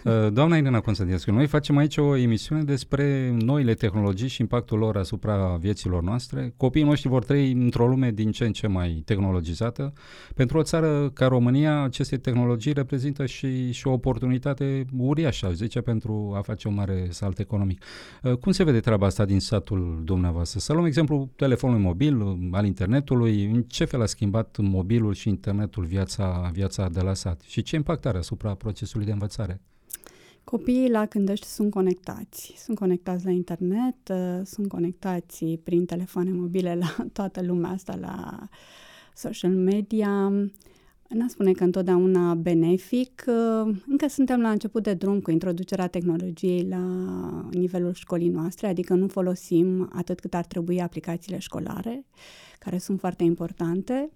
Uh, 0.05 0.33
Doamna 0.33 0.57
Irina 0.57 0.81
Constantinescu, 0.81 1.31
noi 1.31 1.47
facem 1.47 1.76
aici 1.76 1.97
o 1.97 2.17
emisiune 2.17 2.62
despre 2.62 3.37
noile 3.38 3.75
tehnologii 3.75 4.29
și 4.29 4.41
impactul 4.41 4.79
lor 4.79 4.97
asupra 4.97 5.57
vieților 5.57 6.03
noastre. 6.03 6.55
Copiii 6.57 6.85
noștri 6.85 7.09
vor 7.09 7.25
trăi 7.25 7.53
într-o 7.53 7.88
lume 7.88 8.11
din 8.11 8.31
ce 8.31 8.45
în 8.45 8.53
ce 8.53 8.67
mai 8.67 9.03
tehnologizată. 9.05 9.93
Pentru 10.35 10.59
o 10.59 10.62
țară 10.62 11.11
ca 11.14 11.26
România, 11.26 11.83
aceste 11.83 12.17
tehnologii 12.17 12.73
reprezintă 12.73 13.26
și, 13.26 13.73
și 13.73 13.87
o 13.87 13.93
oportunitate 13.93 14.85
uriașă, 14.97 15.47
aș 15.47 15.53
zice, 15.53 15.81
pentru 15.81 16.33
a 16.37 16.41
face 16.41 16.69
un 16.69 16.75
mare 16.75 17.07
salt 17.11 17.38
economic. 17.38 17.85
Uh, 18.23 18.33
Cum 18.33 18.53
se 18.53 18.64
vede 18.64 18.81
treaba 18.81 19.07
asta 19.07 19.25
din 19.25 19.41
satul 19.41 20.00
dumneavoastră? 20.05 20.59
Să 20.59 20.73
luăm 20.73 20.85
exemplu 20.85 21.31
telefonului 21.37 21.83
mobil, 21.83 22.21
uh, 22.21 22.37
al 22.50 22.64
internetului. 22.64 23.45
În 23.45 23.62
ce 23.62 23.85
fel 23.85 24.03
a 24.03 24.07
schimbat 24.07 24.57
mobilul 24.61 25.14
și 25.14 25.29
internetul 25.29 25.85
viața, 25.85 26.50
viața 26.53 26.88
de 26.88 27.00
la 27.00 27.14
sat? 27.14 27.41
Și 27.41 27.62
ce 27.62 27.74
impact 27.75 28.07
are 28.07 28.19
asupra 28.19 28.54
procesului 28.54 29.07
de 29.07 29.12
învățare? 29.12 29.61
Copiii 30.45 30.90
la 30.90 31.07
Cândăști 31.07 31.47
sunt 31.47 31.71
conectați. 31.71 32.54
Sunt 32.57 32.78
conectați 32.78 33.25
la 33.25 33.31
internet, 33.31 34.09
uh, 34.11 34.40
sunt 34.45 34.69
conectați 34.69 35.45
prin 35.45 35.85
telefoane 35.85 36.31
mobile 36.33 36.75
la 36.75 37.04
toată 37.19 37.43
lumea 37.43 37.71
asta, 37.71 37.97
la 37.97 38.49
social 39.14 39.50
media. 39.50 40.28
N-a 41.09 41.28
spune 41.28 41.52
că 41.52 41.64
întotdeauna 41.64 42.35
benefic. 42.35 43.25
Uh, 43.26 43.76
Încă 43.87 44.09
suntem 44.09 44.40
la 44.40 44.50
început 44.50 44.83
de 44.83 44.95
drum 44.95 45.21
cu 45.21 45.31
introducerea 45.31 45.87
tehnologiei 45.87 46.66
la 46.69 46.85
nivelul 47.50 47.93
școlii 47.93 48.28
noastre, 48.28 48.66
adică 48.66 48.95
nu 48.95 49.09
folosim 49.09 49.90
atât 49.93 50.21
cât 50.21 50.35
ar 50.35 50.45
trebui 50.45 50.81
aplicațiile 50.81 51.38
școlare, 51.38 52.04
care 52.59 52.78
sunt 52.78 53.00
foarte 53.00 53.25
importante. 53.25 54.11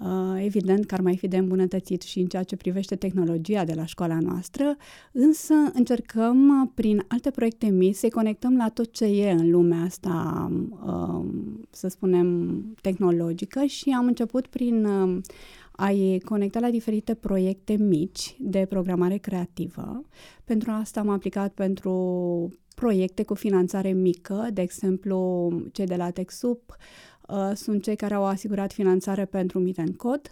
Uh, 0.00 0.44
Evident 0.44 0.84
că 0.86 0.94
ar 0.94 1.00
mai 1.00 1.16
fi 1.16 1.28
de 1.28 1.36
îmbunătățit 1.36 2.02
și 2.02 2.18
în 2.20 2.26
ceea 2.26 2.42
ce 2.42 2.56
privește 2.56 2.96
tehnologia 2.96 3.64
de 3.64 3.74
la 3.74 3.84
școala 3.84 4.18
noastră, 4.20 4.76
însă 5.12 5.54
încercăm 5.72 6.48
uh, 6.62 6.68
prin 6.74 7.04
alte 7.08 7.30
proiecte 7.30 7.66
mici 7.66 7.94
să 7.94 8.08
conectăm 8.08 8.56
la 8.56 8.68
tot 8.68 8.92
ce 8.92 9.04
e 9.04 9.30
în 9.30 9.50
lumea 9.50 9.82
asta, 9.82 10.46
um, 10.86 11.60
să 11.70 11.88
spunem, 11.88 12.60
tehnologică 12.80 13.64
și 13.64 13.90
am 13.90 14.06
început 14.06 14.46
prin 14.46 14.84
um, 14.84 15.20
a-i 15.76 16.20
conecta 16.24 16.60
la 16.60 16.70
diferite 16.70 17.14
proiecte 17.14 17.76
mici 17.76 18.36
de 18.38 18.66
programare 18.68 19.16
creativă. 19.16 20.04
Pentru 20.44 20.70
asta 20.70 21.00
am 21.00 21.08
aplicat 21.08 21.52
pentru 21.52 21.92
proiecte 22.74 23.22
cu 23.22 23.34
finanțare 23.34 23.90
mică, 23.92 24.48
de 24.52 24.60
exemplu, 24.60 25.50
cei 25.72 25.86
de 25.86 25.96
la 25.96 26.10
TechSoup, 26.10 26.76
uh, 27.28 27.50
sunt 27.54 27.82
cei 27.82 27.96
care 27.96 28.14
au 28.14 28.24
asigurat 28.24 28.72
finanțare 28.72 29.24
pentru 29.24 29.58
Meet 29.58 29.78
and 29.78 29.96
Code 29.96 30.30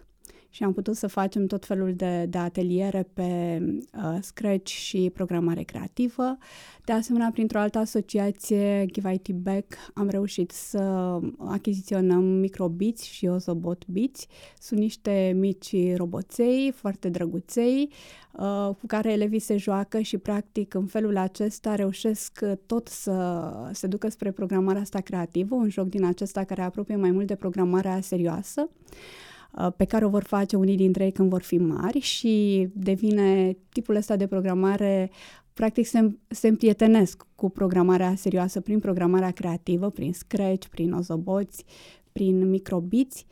și 0.55 0.63
am 0.65 0.73
putut 0.73 0.97
să 0.97 1.07
facem 1.07 1.47
tot 1.47 1.65
felul 1.65 1.95
de, 1.95 2.27
de 2.29 2.39
ateliere 2.39 3.09
pe 3.13 3.59
uh, 3.95 4.19
Scratch 4.21 4.71
și 4.71 5.11
programare 5.15 5.63
creativă. 5.63 6.39
De 6.85 6.93
asemenea, 6.93 7.31
printr-o 7.33 7.59
altă 7.59 7.79
asociație, 7.79 8.87
Give 8.87 9.13
IT 9.13 9.29
Back, 9.29 9.75
am 9.95 10.09
reușit 10.09 10.51
să 10.51 11.19
achiziționăm 11.39 12.25
microbiți 12.25 13.09
și 13.09 13.27
ozobot 13.27 13.87
biți. 13.87 14.29
Sunt 14.61 14.81
niște 14.81 15.33
mici 15.37 15.97
roboței 15.97 16.73
foarte 16.75 17.09
drăguței 17.09 17.91
uh, 18.33 18.69
cu 18.79 18.87
care 18.87 19.13
elevii 19.13 19.39
se 19.39 19.57
joacă 19.57 20.01
și 20.01 20.19
practic 20.19 20.75
în 20.75 20.87
felul 20.87 21.17
acesta 21.17 21.75
reușesc 21.75 22.41
tot 22.67 22.89
să 22.89 23.53
se 23.73 23.87
ducă 23.87 24.09
spre 24.09 24.31
programarea 24.31 24.81
asta 24.81 25.01
creativă, 25.01 25.55
un 25.55 25.69
joc 25.69 25.89
din 25.89 26.05
acesta 26.05 26.45
care 26.45 26.63
apropie 26.63 26.97
mai 26.97 27.11
mult 27.11 27.27
de 27.27 27.35
programarea 27.35 28.01
serioasă 28.01 28.69
uh, 28.69 29.31
pe 29.77 29.85
care 29.85 30.05
o 30.05 30.09
vor 30.09 30.23
face 30.23 30.57
unii 30.57 30.77
dintre 30.77 31.05
ei 31.05 31.13
când 31.13 31.31
vor 31.31 31.43
fi 31.43 31.59
mari 31.59 31.99
și 31.99 32.69
devine 32.73 33.57
tipul 33.73 33.95
ăsta 33.95 34.17
de 34.17 34.27
programare 34.27 35.11
practic 35.53 35.87
se, 35.87 36.13
se 36.29 36.49
împrietenesc 36.49 37.27
cu 37.35 37.51
programarea 37.51 38.15
serioasă 38.15 38.61
prin 38.61 38.79
programarea 38.79 39.31
creativă, 39.31 39.91
prin 39.91 40.13
Scratch, 40.13 40.67
prin 40.67 40.93
ozoboți, 40.93 41.65
prin 42.13 42.49
microbiți. 42.49 43.27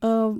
Uh, 0.00 0.36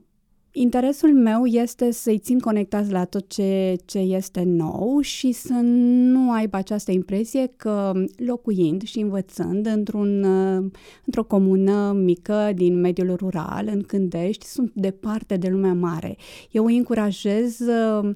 Interesul 0.53 1.15
meu 1.15 1.47
este 1.47 1.91
să-i 1.91 2.19
țin 2.19 2.39
conectați 2.39 2.91
la 2.91 3.05
tot 3.05 3.29
ce, 3.29 3.77
ce 3.85 3.99
este 3.99 4.43
nou 4.43 5.01
și 5.01 5.33
să 5.33 5.53
nu 5.63 6.33
aibă 6.33 6.57
această 6.57 6.91
impresie 6.91 7.53
că 7.57 7.93
locuind 8.17 8.83
și 8.83 9.01
învățând 9.01 9.67
într-un, 9.67 10.23
uh, 10.23 10.71
într-o 11.05 11.25
comună 11.25 11.93
mică 11.93 12.53
din 12.55 12.81
mediul 12.81 13.17
rural, 13.17 13.69
în 13.73 13.83
Cândești, 13.83 14.47
sunt 14.47 14.73
departe 14.75 15.37
de 15.37 15.49
lumea 15.49 15.75
mare. 15.75 16.17
Eu 16.51 16.65
îi 16.65 16.77
încurajez 16.77 17.59
uh, 17.59 18.11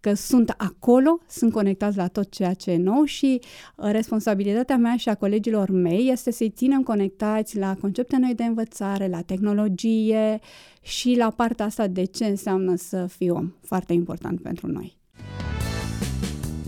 că 0.00 0.14
sunt 0.14 0.54
acolo, 0.56 1.20
sunt 1.28 1.52
conectați 1.52 1.96
la 1.96 2.06
tot 2.06 2.30
ceea 2.30 2.54
ce 2.54 2.70
e 2.70 2.76
nou 2.76 3.04
și 3.04 3.40
uh, 3.40 3.88
responsabilitatea 3.90 4.76
mea 4.76 4.96
și 4.96 5.08
a 5.08 5.14
colegilor 5.14 5.70
mei 5.70 6.10
este 6.10 6.30
să-i 6.30 6.50
ținem 6.50 6.82
conectați 6.82 7.58
la 7.58 7.76
concepte 7.80 8.16
noi 8.16 8.34
de 8.34 8.44
învățare, 8.44 9.08
la 9.08 9.20
tehnologie 9.20 10.38
și 10.82 11.14
la 11.18 11.30
partea 11.30 11.64
asta 11.64 11.86
de 11.86 12.04
ce 12.04 12.24
înseamnă 12.24 12.74
să 12.76 13.06
fii 13.06 13.30
om, 13.30 13.52
foarte 13.62 13.92
important 13.92 14.42
pentru 14.42 14.66
noi. 14.66 14.98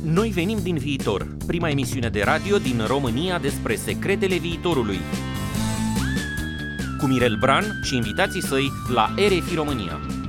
Noi 0.04 0.28
venim 0.28 0.58
din 0.62 0.76
viitor, 0.76 1.36
prima 1.46 1.68
emisiune 1.68 2.08
de 2.08 2.22
radio 2.22 2.58
din 2.58 2.80
România 2.86 3.38
despre 3.38 3.74
secretele 3.74 4.36
viitorului. 4.36 4.98
Cu 6.98 7.06
Mirel 7.06 7.36
Bran 7.40 7.64
și 7.82 7.96
invitații 7.96 8.42
săi 8.42 8.70
la 8.94 9.14
RFI 9.16 9.54
România. 9.54 10.21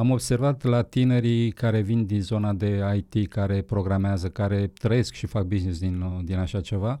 Am 0.00 0.10
observat 0.10 0.62
la 0.62 0.82
tinerii 0.82 1.50
care 1.50 1.80
vin 1.80 2.06
din 2.06 2.22
zona 2.22 2.52
de 2.52 2.82
IT, 2.96 3.28
care 3.28 3.62
programează, 3.62 4.28
care 4.28 4.66
trăiesc 4.66 5.12
și 5.12 5.26
fac 5.26 5.44
business 5.44 5.78
din, 5.78 6.04
din 6.24 6.36
așa 6.38 6.60
ceva, 6.60 6.98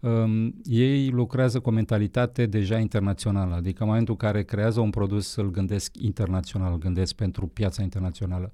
um, 0.00 0.54
ei 0.64 1.08
lucrează 1.08 1.60
cu 1.60 1.68
o 1.68 1.72
mentalitate 1.72 2.46
deja 2.46 2.78
internațională, 2.78 3.54
adică 3.54 3.82
în 3.82 3.88
momentul 3.88 4.16
în 4.20 4.28
care 4.28 4.42
creează 4.42 4.80
un 4.80 4.90
produs 4.90 5.34
îl 5.34 5.50
gândesc 5.50 5.96
internațional, 5.96 6.72
îl 6.72 6.78
gândesc 6.78 7.14
pentru 7.14 7.46
piața 7.46 7.82
internațională. 7.82 8.52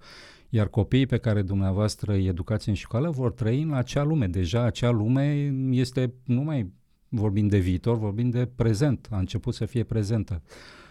Iar 0.49 0.69
copiii 0.69 1.07
pe 1.07 1.19
care 1.19 1.43
dumneavoastră 1.43 2.13
îi 2.13 2.27
educați 2.27 2.69
în 2.69 2.75
școală 2.75 3.11
vor 3.11 3.33
trăi 3.33 3.63
în 3.63 3.73
acea 3.73 4.03
lume. 4.03 4.27
Deja 4.27 4.63
acea 4.63 4.91
lume 4.91 5.55
este, 5.71 6.13
nu 6.25 6.41
mai 6.41 6.73
vorbim 7.09 7.47
de 7.49 7.59
viitor, 7.59 7.99
vorbim 7.99 8.31
de 8.31 8.49
prezent, 8.57 9.09
a 9.11 9.19
început 9.19 9.55
să 9.55 9.65
fie 9.65 9.85
prezentă. 9.85 10.43
Um, 10.43 10.85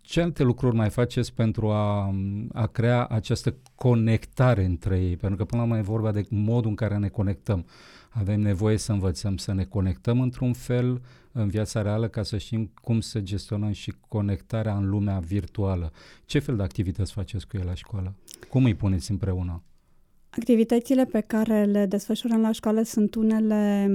Ce 0.00 0.20
alte 0.20 0.42
lucruri 0.42 0.76
mai 0.76 0.90
faceți 0.90 1.34
pentru 1.34 1.70
a, 1.70 2.14
a 2.52 2.66
crea 2.66 3.06
această 3.06 3.56
conectare 3.74 4.64
între 4.64 5.00
ei? 5.00 5.16
Pentru 5.16 5.36
că 5.36 5.44
până 5.44 5.60
la 5.62 5.66
urmă 5.66 5.78
e 5.78 5.82
vorba 5.82 6.12
de 6.12 6.26
modul 6.28 6.70
în 6.70 6.76
care 6.76 6.96
ne 6.96 7.08
conectăm. 7.08 7.66
Avem 8.10 8.40
nevoie 8.40 8.76
să 8.76 8.92
învățăm 8.92 9.36
să 9.36 9.52
ne 9.52 9.64
conectăm 9.64 10.20
într-un 10.20 10.52
fel 10.52 11.02
în 11.32 11.48
viața 11.48 11.82
reală 11.82 12.08
ca 12.08 12.22
să 12.22 12.38
știm 12.38 12.70
cum 12.74 13.00
să 13.00 13.20
gestionăm 13.20 13.72
și 13.72 13.94
conectarea 14.08 14.76
în 14.76 14.88
lumea 14.88 15.18
virtuală. 15.18 15.92
Ce 16.24 16.38
fel 16.38 16.56
de 16.56 16.62
activități 16.62 17.12
faceți 17.12 17.46
cu 17.46 17.56
ei 17.56 17.64
la 17.64 17.74
școală? 17.74 18.14
Cum 18.48 18.64
îi 18.64 18.74
puneți 18.74 19.10
împreună? 19.10 19.62
Activitățile 20.36 21.04
pe 21.04 21.20
care 21.20 21.64
le 21.64 21.86
desfășurăm 21.86 22.40
la 22.40 22.52
școală 22.52 22.82
sunt 22.82 23.14
unele 23.14 23.90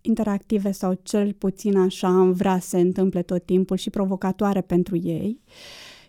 interactive 0.00 0.70
sau 0.72 0.98
cel 1.02 1.32
puțin 1.32 1.76
așa 1.76 2.08
am 2.08 2.32
vrea 2.32 2.58
să 2.58 2.68
se 2.68 2.78
întâmple 2.80 3.22
tot 3.22 3.44
timpul 3.44 3.76
și 3.76 3.90
provocatoare 3.90 4.60
pentru 4.60 4.96
ei. 4.96 5.40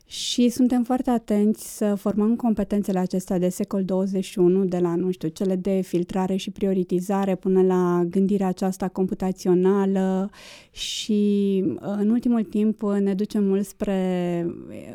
și 0.08 0.50
suntem 0.50 0.84
foarte 0.84 1.10
atenți 1.10 1.78
să 1.78 1.96
formăm 1.96 2.36
competențele 2.36 3.00
acestea 3.00 3.38
de 3.38 3.50
secol 3.50 3.84
21, 3.84 4.66
de 4.66 4.78
la, 4.78 4.96
nu 4.96 5.12
știu, 5.12 5.28
cele 5.28 5.56
de 5.56 5.82
filtrare 5.82 6.36
și 6.36 6.52
prioritizare 6.52 7.36
până 7.36 7.62
la 7.62 8.04
gândirea 8.10 8.48
aceasta 8.48 8.88
computațională 8.88 10.30
și 10.72 11.64
în 11.80 12.10
ultimul 12.10 12.44
timp 12.44 12.82
ne 12.82 13.14
ducem 13.14 13.44
mult 13.44 13.66
spre 13.66 14.46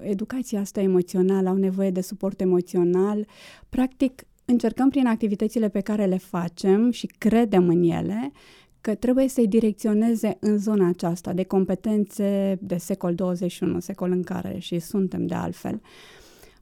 educația 0.02 0.60
asta 0.60 0.80
emoțională, 0.80 1.48
au 1.48 1.56
nevoie 1.56 1.90
de 1.90 2.00
suport 2.00 2.40
emoțional. 2.40 3.26
Practic, 3.68 4.24
încercăm 4.50 4.90
prin 4.90 5.06
activitățile 5.06 5.68
pe 5.68 5.80
care 5.80 6.04
le 6.04 6.16
facem 6.16 6.90
și 6.90 7.06
credem 7.18 7.68
în 7.68 7.82
ele 7.82 8.32
că 8.80 8.94
trebuie 8.94 9.28
să-i 9.28 9.48
direcționeze 9.48 10.36
în 10.40 10.58
zona 10.58 10.88
aceasta 10.88 11.32
de 11.32 11.42
competențe 11.42 12.58
de 12.60 12.76
secol 12.76 13.14
21, 13.14 13.80
secol 13.80 14.10
în 14.10 14.22
care 14.22 14.58
și 14.58 14.78
suntem 14.78 15.26
de 15.26 15.34
altfel. 15.34 15.80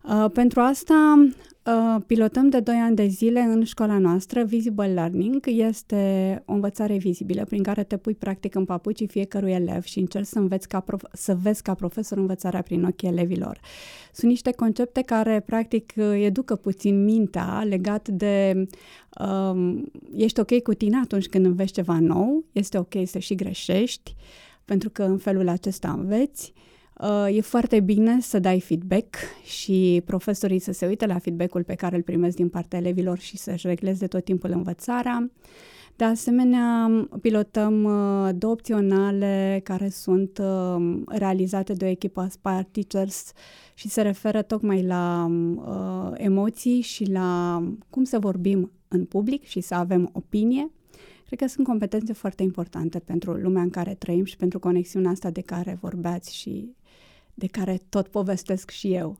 Uh, 0.04 0.30
pentru 0.32 0.60
asta 0.60 1.28
uh, 1.66 2.02
pilotăm 2.06 2.48
de 2.48 2.60
2 2.60 2.74
ani 2.74 2.96
de 2.96 3.06
zile 3.06 3.40
în 3.40 3.64
școala 3.64 3.98
noastră. 3.98 4.42
Visible 4.42 4.86
Learning 4.86 5.44
este 5.46 6.42
o 6.46 6.52
învățare 6.52 6.96
vizibilă 6.96 7.44
prin 7.44 7.62
care 7.62 7.84
te 7.84 7.96
pui 7.96 8.14
practic 8.14 8.54
în 8.54 8.64
papucii 8.64 9.06
fiecărui 9.06 9.52
elev 9.52 9.82
și 9.82 9.98
încerci 9.98 10.26
să, 10.26 10.38
înveți 10.38 10.68
ca 10.68 10.84
prof- 10.84 11.12
să 11.12 11.36
vezi 11.42 11.62
ca 11.62 11.74
profesor 11.74 12.18
învățarea 12.18 12.62
prin 12.62 12.84
ochii 12.84 13.08
elevilor. 13.08 13.60
Sunt 14.12 14.30
niște 14.30 14.52
concepte 14.52 15.02
care 15.02 15.40
practic 15.46 15.92
educă 16.14 16.56
puțin 16.56 17.04
mintea 17.04 17.62
legat 17.68 18.08
de 18.08 18.66
um, 19.20 19.90
ești 20.16 20.40
ok 20.40 20.62
cu 20.62 20.74
tine 20.74 20.98
atunci 21.02 21.28
când 21.28 21.44
înveți 21.44 21.72
ceva 21.72 21.98
nou, 22.00 22.44
este 22.52 22.78
ok 22.78 22.94
să 23.04 23.18
și 23.18 23.34
greșești, 23.34 24.14
pentru 24.64 24.90
că 24.90 25.02
în 25.02 25.18
felul 25.18 25.48
acesta 25.48 25.90
înveți. 25.90 26.52
Uh, 26.56 26.67
e 27.30 27.40
foarte 27.40 27.80
bine 27.80 28.20
să 28.20 28.38
dai 28.38 28.60
feedback 28.60 29.16
și 29.44 30.02
profesorii 30.04 30.58
să 30.58 30.72
se 30.72 30.86
uite 30.86 31.06
la 31.06 31.18
feedback-ul 31.18 31.64
pe 31.64 31.74
care 31.74 31.96
îl 31.96 32.02
primesc 32.02 32.36
din 32.36 32.48
partea 32.48 32.78
elevilor 32.78 33.18
și 33.18 33.36
să-și 33.36 33.66
regleze 33.66 34.06
tot 34.06 34.24
timpul 34.24 34.50
învățarea. 34.50 35.30
De 35.98 36.04
asemenea, 36.04 36.90
pilotăm 37.20 37.84
uh, 37.84 38.28
două 38.34 38.52
opționale 38.52 39.60
care 39.64 39.88
sunt 39.88 40.38
uh, 40.38 41.00
realizate 41.06 41.72
de 41.72 41.84
o 41.84 41.88
echipă 41.88 42.20
Aspire 42.20 42.68
Teachers 42.70 43.32
și 43.74 43.88
se 43.88 44.02
referă 44.02 44.42
tocmai 44.42 44.82
la 44.82 45.26
uh, 45.56 46.10
emoții 46.14 46.80
și 46.80 47.10
la 47.10 47.62
cum 47.90 48.04
să 48.04 48.18
vorbim 48.18 48.72
în 48.88 49.04
public 49.04 49.44
și 49.44 49.60
să 49.60 49.74
avem 49.74 50.10
opinie. 50.12 50.70
Cred 51.26 51.38
că 51.38 51.46
sunt 51.46 51.66
competențe 51.66 52.12
foarte 52.12 52.42
importante 52.42 52.98
pentru 52.98 53.32
lumea 53.32 53.62
în 53.62 53.70
care 53.70 53.94
trăim 53.94 54.24
și 54.24 54.36
pentru 54.36 54.58
conexiunea 54.58 55.10
asta 55.10 55.30
de 55.30 55.40
care 55.40 55.78
vorbeați 55.80 56.34
și 56.34 56.74
de 57.38 57.46
care 57.46 57.80
tot 57.88 58.08
povestesc 58.08 58.70
și 58.70 58.92
eu. 58.92 59.18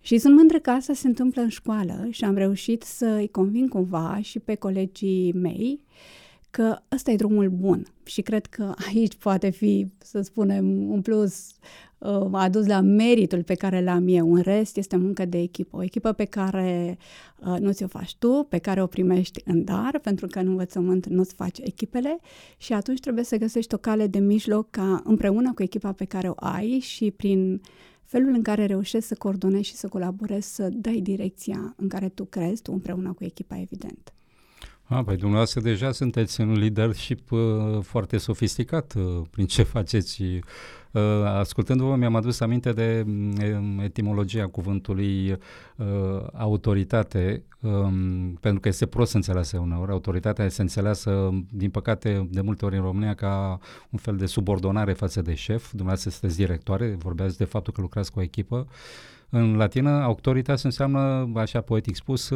Și 0.00 0.18
sunt 0.18 0.36
mândră 0.36 0.58
că 0.58 0.70
asta 0.70 0.92
se 0.92 1.06
întâmplă 1.06 1.42
în 1.42 1.48
școală 1.48 2.06
și 2.10 2.24
am 2.24 2.34
reușit 2.34 2.82
să 2.82 3.06
îi 3.06 3.28
convin 3.28 3.68
cumva 3.68 4.18
și 4.22 4.38
pe 4.38 4.54
colegii 4.54 5.32
mei 5.32 5.84
că 6.50 6.78
ăsta 6.92 7.10
e 7.10 7.16
drumul 7.16 7.48
bun 7.48 7.86
și 8.04 8.22
cred 8.22 8.46
că 8.46 8.74
aici 8.86 9.14
poate 9.14 9.50
fi, 9.50 9.86
să 9.98 10.20
spunem, 10.20 10.90
un 10.90 11.02
plus 11.02 11.50
uh, 11.98 12.28
adus 12.32 12.66
la 12.66 12.80
meritul 12.80 13.42
pe 13.42 13.54
care 13.54 13.82
l-am 13.82 14.08
eu. 14.08 14.34
În 14.34 14.42
rest 14.42 14.76
este 14.76 14.96
muncă 14.96 15.24
de 15.24 15.38
echipă, 15.38 15.76
o 15.76 15.82
echipă 15.82 16.12
pe 16.12 16.24
care 16.24 16.98
uh, 17.38 17.58
nu 17.58 17.72
ți-o 17.72 17.86
faci 17.86 18.16
tu, 18.16 18.46
pe 18.48 18.58
care 18.58 18.82
o 18.82 18.86
primești 18.86 19.40
în 19.44 19.64
dar, 19.64 19.98
pentru 20.02 20.26
că 20.26 20.38
în 20.38 20.46
învățământ 20.46 21.06
nu-ți 21.06 21.34
faci 21.34 21.58
echipele 21.58 22.18
și 22.56 22.72
atunci 22.72 23.00
trebuie 23.00 23.24
să 23.24 23.36
găsești 23.36 23.74
o 23.74 23.78
cale 23.78 24.06
de 24.06 24.18
mijloc 24.18 24.70
ca 24.70 25.02
împreună 25.04 25.52
cu 25.52 25.62
echipa 25.62 25.92
pe 25.92 26.04
care 26.04 26.28
o 26.28 26.34
ai 26.36 26.78
și 26.78 27.10
prin 27.10 27.60
felul 28.02 28.32
în 28.34 28.42
care 28.42 28.66
reușești 28.66 29.08
să 29.08 29.14
coordonezi 29.14 29.68
și 29.68 29.74
să 29.74 29.88
colaborezi, 29.88 30.54
să 30.54 30.68
dai 30.72 31.00
direcția 31.00 31.74
în 31.76 31.88
care 31.88 32.08
tu 32.08 32.24
crezi, 32.24 32.62
tu 32.62 32.72
împreună 32.72 33.12
cu 33.12 33.24
echipa, 33.24 33.58
evident. 33.58 34.12
A, 34.92 35.02
păi 35.02 35.16
dumneavoastră 35.16 35.60
deja 35.60 35.92
sunteți 35.92 36.40
un 36.40 36.58
leadership 36.58 37.30
uh, 37.30 37.40
foarte 37.82 38.16
sofisticat 38.16 38.94
uh, 38.96 39.22
prin 39.30 39.46
ce 39.46 39.62
faceți. 39.76 40.22
Uh, 40.22 41.02
ascultându-vă 41.24 41.96
mi-am 41.96 42.14
adus 42.14 42.40
aminte 42.40 42.72
de 42.72 43.04
um, 43.06 43.78
etimologia 43.78 44.46
cuvântului 44.46 45.30
uh, 45.30 45.86
autoritate, 46.32 47.42
um, 47.60 48.38
pentru 48.40 48.60
că 48.60 48.68
este 48.68 48.86
prost 48.86 49.14
înțeleasă 49.14 49.58
uneori. 49.58 49.90
Autoritatea 49.90 50.44
este 50.44 50.60
înțeleasă, 50.60 51.30
din 51.50 51.70
păcate, 51.70 52.28
de 52.30 52.40
multe 52.40 52.64
ori 52.64 52.76
în 52.76 52.82
România 52.82 53.14
ca 53.14 53.58
un 53.90 53.98
fel 53.98 54.16
de 54.16 54.26
subordonare 54.26 54.92
față 54.92 55.22
de 55.22 55.34
șef. 55.34 55.68
Dumneavoastră 55.70 56.10
sunteți 56.10 56.36
directoare, 56.36 56.96
vorbeați 56.98 57.38
de 57.38 57.44
faptul 57.44 57.72
că 57.72 57.80
lucrați 57.80 58.12
cu 58.12 58.18
o 58.18 58.22
echipă. 58.22 58.66
În 59.28 59.56
latină, 59.56 59.90
autoritas 59.90 60.62
înseamnă, 60.62 61.30
așa 61.34 61.60
poetic 61.60 61.94
spus, 61.94 62.30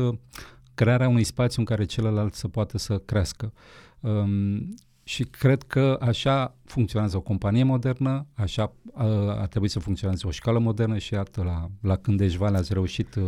crearea 0.75 1.09
unui 1.09 1.25
spațiu 1.25 1.61
în 1.61 1.67
care 1.67 1.85
celălalt 1.85 2.35
să 2.35 2.49
poată 2.49 2.79
să 2.79 2.99
crească. 2.99 3.53
Um, 4.01 4.75
și 5.05 5.25
cred 5.25 5.63
că 5.63 5.99
așa 6.01 6.57
funcționează 6.65 7.17
o 7.17 7.21
companie 7.21 7.63
modernă, 7.63 8.27
așa 8.35 8.73
uh, 8.85 9.03
ar 9.29 9.47
trebui 9.47 9.69
să 9.69 9.79
funcționeze 9.79 10.27
o 10.27 10.31
școală 10.31 10.59
modernă 10.59 10.99
și 10.99 11.15
iată 11.15 11.43
la, 11.43 11.69
la 11.81 11.97
Cândești 11.97 12.39
Vale 12.39 12.57
ați 12.57 12.73
reușit 12.73 13.15
uh, 13.15 13.25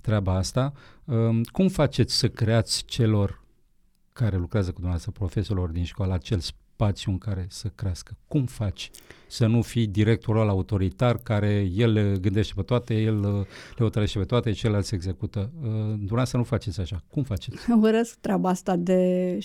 treaba 0.00 0.34
asta. 0.34 0.72
Um, 1.04 1.42
cum 1.42 1.68
faceți 1.68 2.14
să 2.14 2.28
creați 2.28 2.84
celor 2.84 3.42
care 4.12 4.36
lucrează 4.36 4.66
cu 4.66 4.72
dumneavoastră, 4.72 5.10
profesorilor 5.10 5.70
din 5.70 5.84
școală, 5.84 6.14
acel 6.14 6.40
spațiu 6.82 7.10
în 7.10 7.18
care 7.18 7.46
să 7.48 7.68
crească? 7.74 8.16
Cum 8.28 8.44
faci 8.44 8.90
să 9.26 9.46
nu 9.46 9.62
fii 9.62 9.86
directorul 9.86 10.48
autoritar 10.48 11.16
care 11.16 11.70
el 11.74 11.92
le 11.92 12.16
gândește 12.20 12.52
pe 12.56 12.62
toate, 12.62 12.94
el 12.94 13.18
uh, 13.18 13.46
le 13.76 13.84
hotărăște 13.84 14.18
pe 14.18 14.24
toate, 14.24 14.52
ceilalți 14.52 14.94
execută? 14.94 15.50
Uh, 15.62 15.68
dumneavoastră 15.88 16.38
nu 16.38 16.44
faceți 16.44 16.80
așa. 16.80 17.02
Cum 17.10 17.22
faceți? 17.22 17.70
Urăsc 17.82 18.16
treaba 18.20 18.48
asta 18.48 18.76
de 18.76 19.38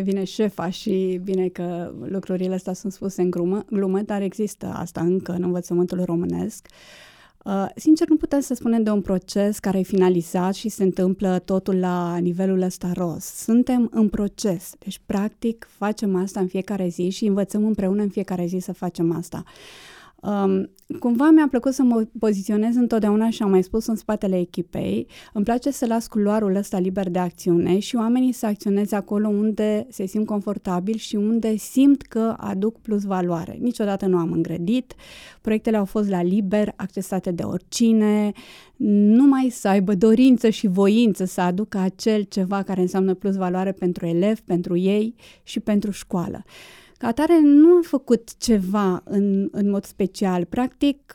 6-6 0.00 0.02
vine 0.02 0.24
șefa 0.24 0.70
și 0.70 1.20
bine 1.22 1.48
că 1.48 1.92
lucrurile 2.04 2.54
astea 2.54 2.72
sunt 2.72 2.92
spuse 2.92 3.22
în 3.22 3.30
glumă, 3.30 3.64
glumă 3.70 4.00
dar 4.00 4.22
există 4.22 4.66
asta 4.66 5.00
încă 5.00 5.32
în 5.32 5.42
învățământul 5.42 6.04
românesc. 6.04 6.66
Uh, 6.70 7.07
Uh, 7.44 7.66
sincer, 7.74 8.08
nu 8.08 8.16
putem 8.16 8.40
să 8.40 8.54
spunem 8.54 8.82
de 8.82 8.90
un 8.90 9.00
proces 9.00 9.58
care 9.58 9.78
e 9.78 9.82
finalizat 9.82 10.54
și 10.54 10.68
se 10.68 10.82
întâmplă 10.82 11.38
totul 11.38 11.78
la 11.78 12.16
nivelul 12.16 12.60
ăsta 12.60 12.92
roz. 12.94 13.24
Suntem 13.24 13.88
în 13.92 14.08
proces, 14.08 14.72
deci 14.78 15.00
practic 15.06 15.66
facem 15.70 16.16
asta 16.16 16.40
în 16.40 16.46
fiecare 16.46 16.88
zi 16.88 17.08
și 17.08 17.26
învățăm 17.26 17.64
împreună 17.64 18.02
în 18.02 18.08
fiecare 18.08 18.46
zi 18.46 18.58
să 18.58 18.72
facem 18.72 19.12
asta. 19.16 19.42
Um, 20.22 20.70
cumva 20.98 21.30
mi-a 21.30 21.46
plăcut 21.50 21.72
să 21.72 21.82
mă 21.82 22.06
poziționez 22.18 22.76
întotdeauna 22.76 23.30
și 23.30 23.42
am 23.42 23.50
mai 23.50 23.62
spus 23.62 23.86
în 23.86 23.96
spatele 23.96 24.38
echipei. 24.38 25.06
Îmi 25.32 25.44
place 25.44 25.70
să 25.70 25.86
las 25.86 26.06
culoarul 26.06 26.54
ăsta 26.54 26.78
liber 26.78 27.08
de 27.08 27.18
acțiune 27.18 27.78
și 27.78 27.96
oamenii 27.96 28.32
să 28.32 28.46
acționeze 28.46 28.96
acolo 28.96 29.28
unde 29.28 29.86
se 29.90 30.06
simt 30.06 30.26
confortabil 30.26 30.96
și 30.96 31.16
unde 31.16 31.56
simt 31.56 32.02
că 32.02 32.34
aduc 32.36 32.80
plus 32.80 33.04
valoare. 33.04 33.58
Niciodată 33.60 34.06
nu 34.06 34.16
am 34.16 34.32
îngrădit, 34.32 34.94
proiectele 35.40 35.76
au 35.76 35.84
fost 35.84 36.08
la 36.08 36.22
liber, 36.22 36.72
accesate 36.76 37.30
de 37.30 37.42
oricine, 37.42 38.32
numai 38.76 39.48
să 39.50 39.68
aibă 39.68 39.94
dorință 39.94 40.48
și 40.48 40.66
voință 40.66 41.24
să 41.24 41.40
aducă 41.40 41.78
acel 41.78 42.22
ceva 42.22 42.62
care 42.62 42.80
înseamnă 42.80 43.14
plus 43.14 43.36
valoare 43.36 43.72
pentru 43.72 44.06
elevi, 44.06 44.40
pentru 44.40 44.76
ei 44.76 45.14
și 45.42 45.60
pentru 45.60 45.90
școală. 45.90 46.44
Ca 46.98 47.06
atare 47.06 47.40
nu 47.40 47.68
am 47.68 47.82
făcut 47.82 48.36
ceva 48.36 49.02
în, 49.04 49.48
în 49.50 49.70
mod 49.70 49.84
special. 49.84 50.44
Practic, 50.44 51.14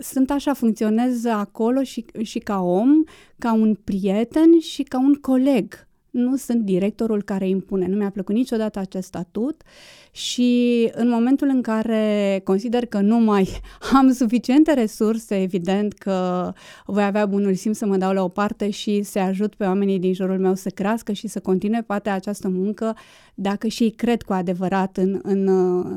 sunt 0.00 0.30
așa, 0.30 0.54
funcționez 0.54 1.24
acolo 1.24 1.82
și, 1.82 2.04
și 2.22 2.38
ca 2.38 2.60
om, 2.60 3.02
ca 3.38 3.52
un 3.52 3.74
prieten 3.74 4.58
și 4.58 4.82
ca 4.82 4.98
un 4.98 5.14
coleg 5.14 5.86
nu 6.12 6.36
sunt 6.36 6.60
directorul 6.60 7.22
care 7.22 7.48
impune. 7.48 7.86
Nu 7.86 7.96
mi-a 7.96 8.10
plăcut 8.10 8.34
niciodată 8.34 8.78
acest 8.78 9.06
statut 9.06 9.62
și 10.10 10.90
în 10.94 11.08
momentul 11.08 11.48
în 11.48 11.62
care 11.62 12.40
consider 12.44 12.86
că 12.86 13.00
nu 13.00 13.18
mai 13.18 13.48
am 13.98 14.12
suficiente 14.12 14.72
resurse, 14.72 15.42
evident 15.42 15.92
că 15.92 16.52
voi 16.86 17.04
avea 17.04 17.26
bunul 17.26 17.54
simț 17.54 17.76
să 17.76 17.86
mă 17.86 17.96
dau 17.96 18.12
la 18.12 18.22
o 18.22 18.28
parte 18.28 18.70
și 18.70 19.02
să 19.02 19.18
ajut 19.18 19.54
pe 19.54 19.64
oamenii 19.64 19.98
din 19.98 20.14
jurul 20.14 20.38
meu 20.38 20.54
să 20.54 20.68
crească 20.68 21.12
și 21.12 21.28
să 21.28 21.40
continue 21.40 21.82
poate 21.82 22.10
această 22.10 22.48
muncă 22.48 22.96
dacă 23.34 23.66
și 23.66 23.90
cred 23.90 24.22
cu 24.22 24.32
adevărat 24.32 24.96
în, 24.96 25.20
în, 25.22 25.48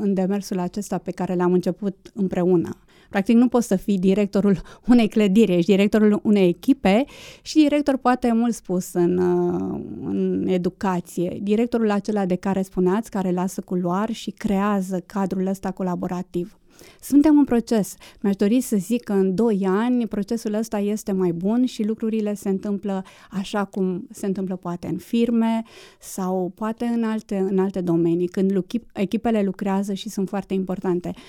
în 0.01 0.13
demersul 0.13 0.59
acesta 0.59 0.97
pe 0.97 1.11
care 1.11 1.35
l-am 1.35 1.53
început 1.53 2.11
împreună. 2.13 2.84
Practic 3.09 3.35
nu 3.35 3.47
poți 3.47 3.67
să 3.67 3.75
fii 3.75 3.97
directorul 3.97 4.61
unei 4.91 5.07
clădiri, 5.07 5.53
ești 5.53 5.71
directorul 5.71 6.19
unei 6.23 6.47
echipe 6.47 7.05
și 7.41 7.55
director 7.55 7.97
poate 7.97 8.31
mult 8.33 8.53
spus 8.53 8.93
în, 8.93 9.17
uh, 9.17 9.79
în 10.03 10.47
educație. 10.47 11.39
Directorul 11.41 11.91
acela 11.91 12.25
de 12.25 12.35
care 12.35 12.61
spuneați, 12.61 13.09
care 13.09 13.31
lasă 13.31 13.61
culoar 13.61 14.11
și 14.11 14.31
creează 14.31 15.03
cadrul 15.05 15.47
ăsta 15.47 15.71
colaborativ. 15.71 16.57
Suntem 17.01 17.37
în 17.37 17.43
proces. 17.43 17.95
Mi-aș 18.21 18.35
dori 18.35 18.61
să 18.61 18.75
zic 18.75 19.03
că 19.03 19.13
în 19.13 19.35
2 19.35 19.65
ani 19.67 20.07
procesul 20.07 20.53
ăsta 20.53 20.79
este 20.79 21.11
mai 21.11 21.31
bun 21.31 21.65
și 21.65 21.83
lucrurile 21.83 22.33
se 22.33 22.49
întâmplă 22.49 23.03
așa 23.31 23.65
cum 23.65 24.07
se 24.11 24.25
întâmplă 24.25 24.55
poate 24.55 24.87
în 24.87 24.97
firme 24.97 25.63
sau 25.99 26.51
poate 26.55 26.85
în 26.85 27.03
alte, 27.03 27.37
în 27.37 27.59
alte 27.59 27.81
domenii, 27.81 28.27
când 28.27 28.65
echipele 28.93 29.41
lucrează 29.43 29.93
și 29.93 30.09
sunt 30.09 30.29
foarte 30.29 30.53
importante. 30.53 31.13
Uh, 31.15 31.21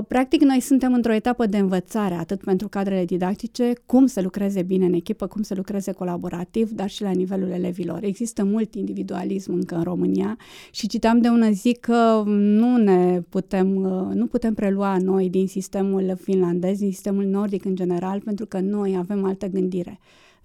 practic, 0.00 0.42
noi 0.42 0.60
suntem 0.60 0.92
într-o 0.92 1.12
etapă 1.12 1.46
de 1.46 1.58
învățare, 1.58 2.14
atât 2.14 2.40
pentru 2.40 2.68
cadrele 2.68 3.04
didactice, 3.04 3.72
cum 3.86 4.06
să 4.06 4.20
lucreze 4.20 4.62
bine 4.62 4.84
în 4.84 4.92
echipă, 4.92 5.26
cum 5.26 5.42
să 5.42 5.54
lucreze 5.54 5.92
colaborativ, 5.92 6.70
dar 6.70 6.90
și 6.90 7.02
la 7.02 7.10
nivelul 7.10 7.50
elevilor. 7.50 8.02
Există 8.02 8.44
mult 8.44 8.74
individualism 8.74 9.52
încă 9.52 9.74
în 9.74 9.82
România 9.82 10.38
și 10.70 10.86
citeam 10.86 11.20
de 11.20 11.28
una 11.28 11.50
zi 11.50 11.76
că 11.80 12.22
nu 12.26 12.76
ne 12.76 13.20
putem, 13.28 13.76
uh, 13.76 14.14
nu 14.14 14.26
putem 14.26 14.54
prelua 14.54 14.96
noi 14.98 15.28
din 15.28 15.46
sistemul 15.46 16.16
finlandez, 16.20 16.78
din 16.78 16.92
sistemul 16.92 17.24
nordic 17.24 17.64
în 17.64 17.74
general, 17.74 18.20
pentru 18.20 18.46
că 18.46 18.60
noi 18.60 18.96
avem 18.98 19.24
altă 19.24 19.46
gândire. 19.46 19.98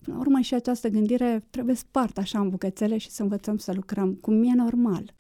Până 0.04 0.18
la 0.18 0.24
urmă 0.24 0.40
și 0.40 0.54
această 0.54 0.90
gândire 0.90 1.46
trebuie 1.50 1.76
spartă 1.76 2.20
așa 2.20 2.40
în 2.40 2.50
bucățele 2.50 2.98
și 2.98 3.10
să 3.10 3.22
învățăm 3.22 3.58
să 3.58 3.72
lucrăm 3.76 4.18
cum 4.22 4.44
e 4.44 4.54
normal. 4.56 5.14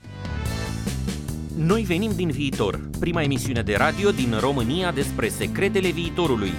Noi 1.65 1.82
venim 1.82 2.12
din 2.15 2.30
viitor, 2.30 2.89
prima 3.00 3.22
emisiune 3.22 3.62
de 3.62 3.76
radio 3.76 4.12
din 4.12 4.34
România 4.39 4.91
despre 4.91 5.28
secretele 5.28 5.89
viitorului. 5.89 6.50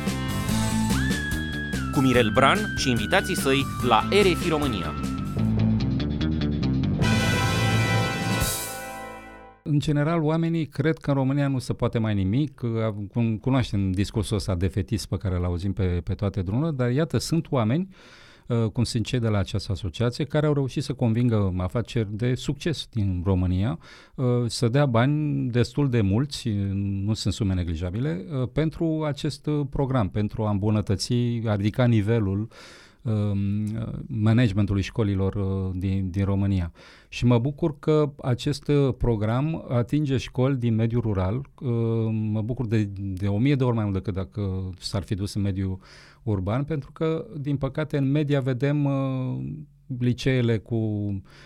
Cu 1.93 2.01
Mirel 2.01 2.31
Bran 2.35 2.59
și 2.77 2.91
invitații 2.91 3.37
săi 3.37 3.65
la 3.89 4.09
RFI 4.11 4.49
România. 4.49 4.95
În 9.63 9.79
general, 9.79 10.23
oamenii 10.23 10.67
cred 10.67 10.99
că 10.99 11.11
în 11.11 11.17
România 11.17 11.49
nu 11.49 11.59
se 11.59 11.73
poate 11.73 11.99
mai 11.99 12.15
nimic. 12.15 12.61
Cunoaștem 13.41 13.91
discursul 13.91 14.37
ăsta 14.37 14.55
defetist 14.55 15.07
pe 15.07 15.17
care 15.17 15.37
îl 15.37 15.45
auzim 15.45 15.73
pe, 15.73 16.01
pe 16.05 16.15
toate 16.15 16.43
drumurile, 16.43 16.77
dar 16.77 16.91
iată, 16.91 17.19
sunt 17.19 17.47
oameni 17.51 17.89
uh, 17.91 17.97
Uh, 17.99 18.28
cum 18.73 18.85
sunt 18.85 19.05
cei 19.05 19.19
de 19.19 19.29
la 19.29 19.39
această 19.39 19.73
asociație, 19.73 20.25
care 20.25 20.47
au 20.47 20.53
reușit 20.53 20.83
să 20.83 20.93
convingă 20.93 21.55
afaceri 21.57 22.17
de 22.17 22.35
succes 22.35 22.89
din 22.91 23.23
România 23.25 23.79
uh, 24.15 24.27
să 24.47 24.69
dea 24.69 24.87
bani 24.87 25.51
destul 25.51 25.91
de 25.91 26.01
mulți, 26.01 26.49
nu 27.05 27.15
sunt 27.15 27.35
sume 27.35 27.55
neglijabile, 27.55 28.25
uh, 28.31 28.49
pentru 28.53 29.05
acest 29.07 29.49
program, 29.71 30.09
pentru 30.09 30.45
a 30.45 30.51
îmbunătăți, 30.51 31.15
a 31.47 31.55
ridica 31.55 31.85
nivelul 31.85 32.49
um, 33.03 33.67
managementului 34.07 34.83
școlilor 34.83 35.35
din, 35.75 36.11
din 36.11 36.25
România. 36.25 36.73
Și 37.09 37.25
mă 37.25 37.39
bucur 37.39 37.79
că 37.79 38.13
acest 38.23 38.71
program 38.99 39.65
atinge 39.69 40.17
școli 40.17 40.57
din 40.57 40.75
mediul 40.75 41.01
rural. 41.01 41.47
Mă 42.11 42.43
bucur 42.43 42.67
de, 42.67 42.89
de 42.99 43.27
o 43.27 43.39
mie 43.39 43.55
de 43.55 43.65
ori 43.65 43.75
mai 43.75 43.85
mult 43.85 43.97
decât 43.97 44.15
dacă 44.15 44.71
s-ar 44.79 45.03
fi 45.03 45.15
dus 45.15 45.35
în 45.35 45.43
mediul 45.43 45.79
urban, 46.31 46.64
pentru 46.64 46.93
că, 46.93 47.27
din 47.37 47.57
păcate, 47.57 47.97
în 47.97 48.11
media 48.11 48.41
vedem 48.41 48.85
uh, 48.85 49.38
liceele 49.99 50.59
cu, 50.59 50.79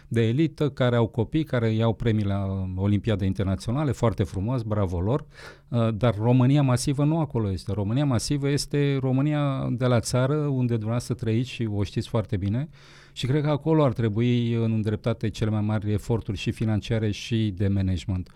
de 0.09 0.29
elită 0.29 0.71
care 0.71 0.97
au 0.97 1.07
copii 1.07 1.45
care 1.45 1.71
iau 1.71 1.95
premii 1.95 2.25
la 2.25 2.69
Olimpiade 2.77 3.25
Internaționale, 3.25 3.93
foarte 3.93 4.23
frumos, 4.23 4.63
bravo 4.63 5.01
lor, 5.01 5.27
uh, 5.69 5.89
dar 5.95 6.15
România 6.15 6.63
masivă 6.63 7.05
nu 7.05 7.21
acolo 7.21 7.51
este. 7.51 7.73
România 7.73 8.05
masivă 8.05 8.49
este 8.49 8.99
România 9.01 9.69
de 9.71 9.87
la 9.87 10.01
țară, 10.01 10.35
unde 10.35 10.73
dumneavoastră 10.73 11.15
trăiți 11.15 11.51
și 11.51 11.69
o 11.73 11.83
știți 11.83 12.09
foarte 12.09 12.37
bine 12.37 12.69
și 13.13 13.27
cred 13.27 13.43
că 13.43 13.49
acolo 13.49 13.85
ar 13.85 13.93
trebui 13.93 14.53
în 14.53 14.73
îndreptate 14.73 15.29
cele 15.29 15.51
mai 15.51 15.61
mari 15.61 15.93
eforturi 15.93 16.39
și 16.39 16.51
financiare 16.51 17.11
și 17.11 17.53
de 17.57 17.69
management. 17.69 18.31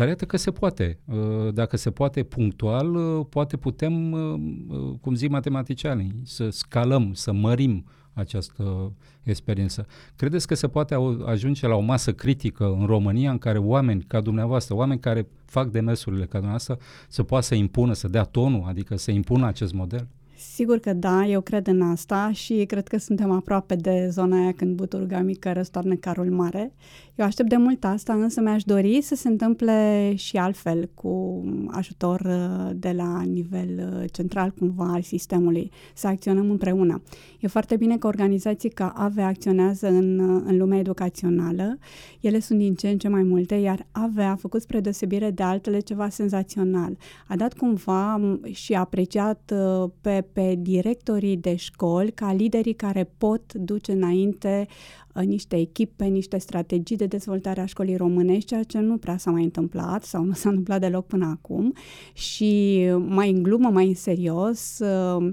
Dar 0.00 0.08
iată 0.08 0.24
că 0.24 0.36
se 0.36 0.50
poate. 0.50 0.98
Uh, 1.04 1.54
dacă 1.54 1.76
se 1.76 1.90
poate 1.90 2.22
punctual, 2.22 2.94
uh, 2.94 3.26
poate 3.28 3.56
putem, 3.56 4.12
uh, 4.12 4.94
cum 5.00 5.14
zic 5.14 5.30
matematicianii, 5.30 6.20
să 6.24 6.50
scalăm, 6.50 7.12
să 7.12 7.32
mărim 7.32 7.84
această 8.12 8.92
experiență. 9.22 9.86
Credeți 10.16 10.46
că 10.46 10.54
se 10.54 10.68
poate 10.68 10.96
ajunge 11.26 11.66
la 11.66 11.74
o 11.74 11.80
masă 11.80 12.12
critică 12.12 12.76
în 12.78 12.86
România 12.86 13.30
în 13.30 13.38
care 13.38 13.58
oameni 13.58 14.02
ca 14.02 14.20
dumneavoastră, 14.20 14.74
oameni 14.74 15.00
care 15.00 15.28
fac 15.44 15.70
demersurile 15.70 16.24
ca 16.24 16.32
dumneavoastră, 16.32 16.78
să 17.08 17.22
poată 17.22 17.46
să 17.46 17.54
impună, 17.54 17.92
să 17.92 18.08
dea 18.08 18.24
tonul, 18.24 18.64
adică 18.66 18.96
să 18.96 19.10
impună 19.10 19.46
acest 19.46 19.72
model? 19.72 20.08
Sigur 20.40 20.78
că 20.78 20.92
da, 20.92 21.26
eu 21.26 21.40
cred 21.40 21.66
în 21.66 21.82
asta 21.82 22.32
și 22.32 22.64
cred 22.66 22.88
că 22.88 22.98
suntem 22.98 23.30
aproape 23.30 23.74
de 23.74 24.08
zona 24.10 24.40
aia 24.40 24.52
când 24.52 24.76
buturga 24.76 25.20
mică 25.20 25.52
răstoarnă 25.52 25.94
carul 25.94 26.30
mare. 26.30 26.72
Eu 27.14 27.26
aștept 27.26 27.48
de 27.48 27.56
mult 27.56 27.84
asta, 27.84 28.12
însă 28.12 28.40
mi-aș 28.40 28.62
dori 28.62 29.00
să 29.02 29.14
se 29.14 29.28
întâmple 29.28 30.12
și 30.16 30.36
altfel, 30.36 30.90
cu 30.94 31.44
ajutor 31.70 32.20
uh, 32.20 32.70
de 32.74 32.92
la 32.96 33.22
nivel 33.22 33.68
uh, 33.78 34.04
central 34.12 34.50
cumva 34.58 34.92
al 34.92 35.02
sistemului, 35.02 35.70
să 35.94 36.06
acționăm 36.06 36.50
împreună. 36.50 37.02
E 37.40 37.46
foarte 37.46 37.76
bine 37.76 37.98
că 37.98 38.06
organizații 38.06 38.68
ca 38.68 38.92
AVE 38.96 39.22
acționează 39.22 39.88
în, 39.88 40.18
uh, 40.18 40.42
în 40.46 40.56
lumea 40.56 40.78
educațională. 40.78 41.78
Ele 42.20 42.40
sunt 42.40 42.58
din 42.58 42.74
ce 42.74 42.88
în 42.88 42.98
ce 42.98 43.08
mai 43.08 43.22
multe, 43.22 43.54
iar 43.54 43.86
AVE 43.92 44.22
a 44.22 44.34
făcut 44.34 44.62
spre 44.62 44.80
deosebire 44.80 45.30
de 45.30 45.42
altele 45.42 45.80
ceva 45.80 46.08
senzațional. 46.08 46.96
A 47.28 47.36
dat 47.36 47.52
cumva 47.52 48.20
și 48.50 48.74
apreciat 48.74 49.52
pe 50.00 50.28
pe 50.32 50.54
directorii 50.58 51.36
de 51.36 51.56
școli 51.56 52.12
ca 52.12 52.32
liderii 52.32 52.74
care 52.74 53.10
pot 53.18 53.52
duce 53.52 53.92
înainte 53.92 54.66
uh, 55.14 55.22
niște 55.24 55.56
echipe, 55.56 56.04
niște 56.04 56.38
strategii 56.38 56.96
de 56.96 57.06
dezvoltare 57.06 57.60
a 57.60 57.66
școlii 57.66 57.96
românești, 57.96 58.48
ceea 58.48 58.62
ce 58.62 58.78
nu 58.78 58.96
prea 58.96 59.16
s-a 59.16 59.30
mai 59.30 59.42
întâmplat 59.42 60.04
sau 60.04 60.24
nu 60.24 60.32
s-a 60.32 60.48
întâmplat 60.48 60.80
deloc 60.80 61.06
până 61.06 61.26
acum. 61.26 61.74
Și 62.12 62.82
mai 63.06 63.30
în 63.30 63.42
glumă, 63.42 63.68
mai 63.68 63.86
în 63.86 63.94
serios, 63.94 64.78
uh, 64.78 65.16
uh, 65.16 65.32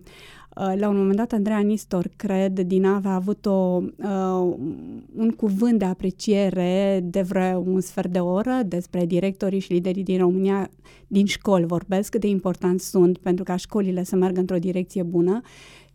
la 0.57 0.87
un 0.89 0.97
moment 0.97 1.15
dat, 1.15 1.31
Andreea 1.31 1.59
Nistor, 1.59 2.09
cred, 2.15 2.59
din 2.59 2.85
AVE 2.85 3.07
a 3.07 3.13
avut 3.13 3.45
o, 3.45 3.81
uh, 3.97 4.55
un 5.15 5.29
cuvânt 5.37 5.79
de 5.79 5.85
apreciere 5.85 6.99
de 7.03 7.21
vreo 7.21 7.59
un 7.59 7.81
sfert 7.81 8.11
de 8.11 8.19
oră 8.19 8.61
despre 8.65 9.05
directorii 9.05 9.59
și 9.59 9.71
liderii 9.71 10.03
din 10.03 10.17
România 10.17 10.69
din 11.07 11.25
școli. 11.25 11.65
Vorbesc, 11.65 12.09
cât 12.09 12.21
de 12.21 12.27
important 12.27 12.81
sunt 12.81 13.17
pentru 13.17 13.43
ca 13.43 13.55
școlile 13.55 14.03
să 14.03 14.15
meargă 14.15 14.39
într-o 14.39 14.57
direcție 14.57 15.03
bună 15.03 15.41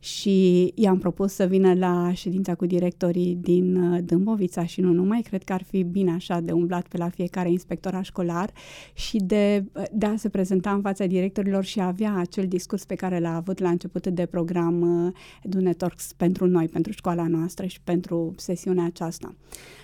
și 0.02 0.72
i-am 0.74 0.98
propus 0.98 1.32
să 1.32 1.44
vină 1.44 1.74
la 1.74 2.12
ședința 2.12 2.54
cu 2.54 2.66
directorii 2.66 3.34
din 3.40 3.76
uh, 3.76 3.98
Dâmbovița 4.04 4.64
și 4.64 4.80
nu 4.80 4.92
numai, 4.92 5.20
cred 5.20 5.42
că 5.42 5.52
ar 5.52 5.62
fi 5.62 5.82
bine 5.82 6.12
așa 6.12 6.40
de 6.40 6.52
umblat 6.52 6.86
pe 6.88 6.96
la 6.96 7.08
fiecare 7.08 7.50
inspector 7.50 7.98
școlar 8.02 8.50
și 8.94 9.16
de, 9.16 9.64
uh, 9.72 9.82
de 9.92 10.06
a 10.06 10.16
se 10.16 10.28
prezenta 10.28 10.72
în 10.72 10.80
fața 10.80 11.06
directorilor 11.06 11.64
și 11.64 11.80
a 11.80 11.86
avea 11.86 12.14
acel 12.16 12.46
discurs 12.46 12.84
pe 12.84 12.94
care 12.94 13.18
l-a 13.18 13.34
avut 13.34 13.58
la 13.58 13.68
început 13.68 14.06
de 14.06 14.26
program 14.26 15.04
uh, 15.06 15.12
EduNetworks 15.42 16.12
pentru 16.16 16.46
noi, 16.46 16.68
pentru 16.68 16.92
școala 16.92 17.26
noastră 17.26 17.66
și 17.66 17.80
pentru 17.80 18.34
sesiunea 18.36 18.84
aceasta. 18.84 19.34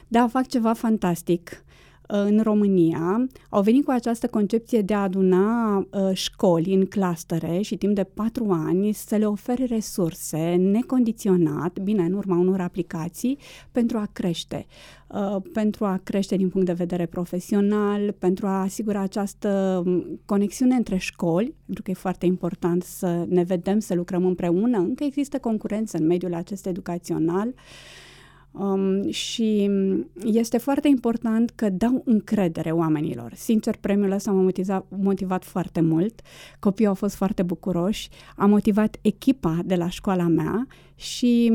Da, 0.09 0.29
fac 0.29 0.47
ceva 0.47 0.73
fantastic 0.73 1.65
în 2.11 2.41
România 2.43 3.27
au 3.49 3.63
venit 3.63 3.85
cu 3.85 3.91
această 3.91 4.27
concepție 4.27 4.83
de 4.83 4.95
a 4.95 5.03
aduna 5.03 5.77
uh, 5.77 6.11
școli 6.13 6.75
în 6.75 6.87
clustere 6.87 7.61
și 7.61 7.77
timp 7.77 7.95
de 7.95 8.05
patru 8.05 8.51
ani 8.51 8.93
să 8.93 9.17
le 9.17 9.27
ofere 9.27 9.65
resurse 9.65 10.55
necondiționat, 10.55 11.79
bine, 11.79 12.03
în 12.03 12.13
urma 12.13 12.37
unor 12.37 12.61
aplicații, 12.61 13.39
pentru 13.73 13.99
a 13.99 14.09
crește. 14.13 14.67
Uh, 15.07 15.37
pentru 15.53 15.85
a 15.85 16.01
crește 16.03 16.37
din 16.37 16.49
punct 16.49 16.67
de 16.67 16.73
vedere 16.73 17.07
profesional, 17.07 18.13
pentru 18.13 18.47
a 18.47 18.61
asigura 18.61 19.01
această 19.01 19.83
um, 19.87 20.21
conexiune 20.25 20.75
între 20.75 20.97
școli, 20.97 21.55
pentru 21.65 21.83
că 21.83 21.91
e 21.91 21.95
foarte 21.95 22.27
important 22.27 22.83
să 22.83 23.25
ne 23.29 23.43
vedem, 23.43 23.79
să 23.79 23.95
lucrăm 23.95 24.25
împreună. 24.25 24.79
Încă 24.79 25.05
există 25.05 25.39
concurență 25.39 25.97
în 25.97 26.07
mediul 26.07 26.35
acesta 26.35 26.69
educațional. 26.69 27.49
Uh, 27.49 27.55
Um, 28.59 29.11
și 29.11 29.71
este 30.25 30.59
foarte 30.59 30.89
important 30.89 31.51
că 31.51 31.69
dau 31.71 32.03
încredere 32.05 32.71
oamenilor. 32.71 33.33
Sincer, 33.35 33.77
premiul 33.81 34.11
ăsta 34.11 34.31
m-a 34.31 34.41
motivat, 34.41 34.85
motivat 34.89 35.45
foarte 35.45 35.81
mult. 35.81 36.21
Copiii 36.59 36.89
au 36.89 36.95
fost 36.95 37.15
foarte 37.15 37.43
bucuroși. 37.43 38.09
A 38.37 38.47
motivat 38.47 38.97
echipa 39.03 39.59
de 39.65 39.75
la 39.75 39.89
școala 39.89 40.29
mea 40.29 40.67
și 40.95 41.53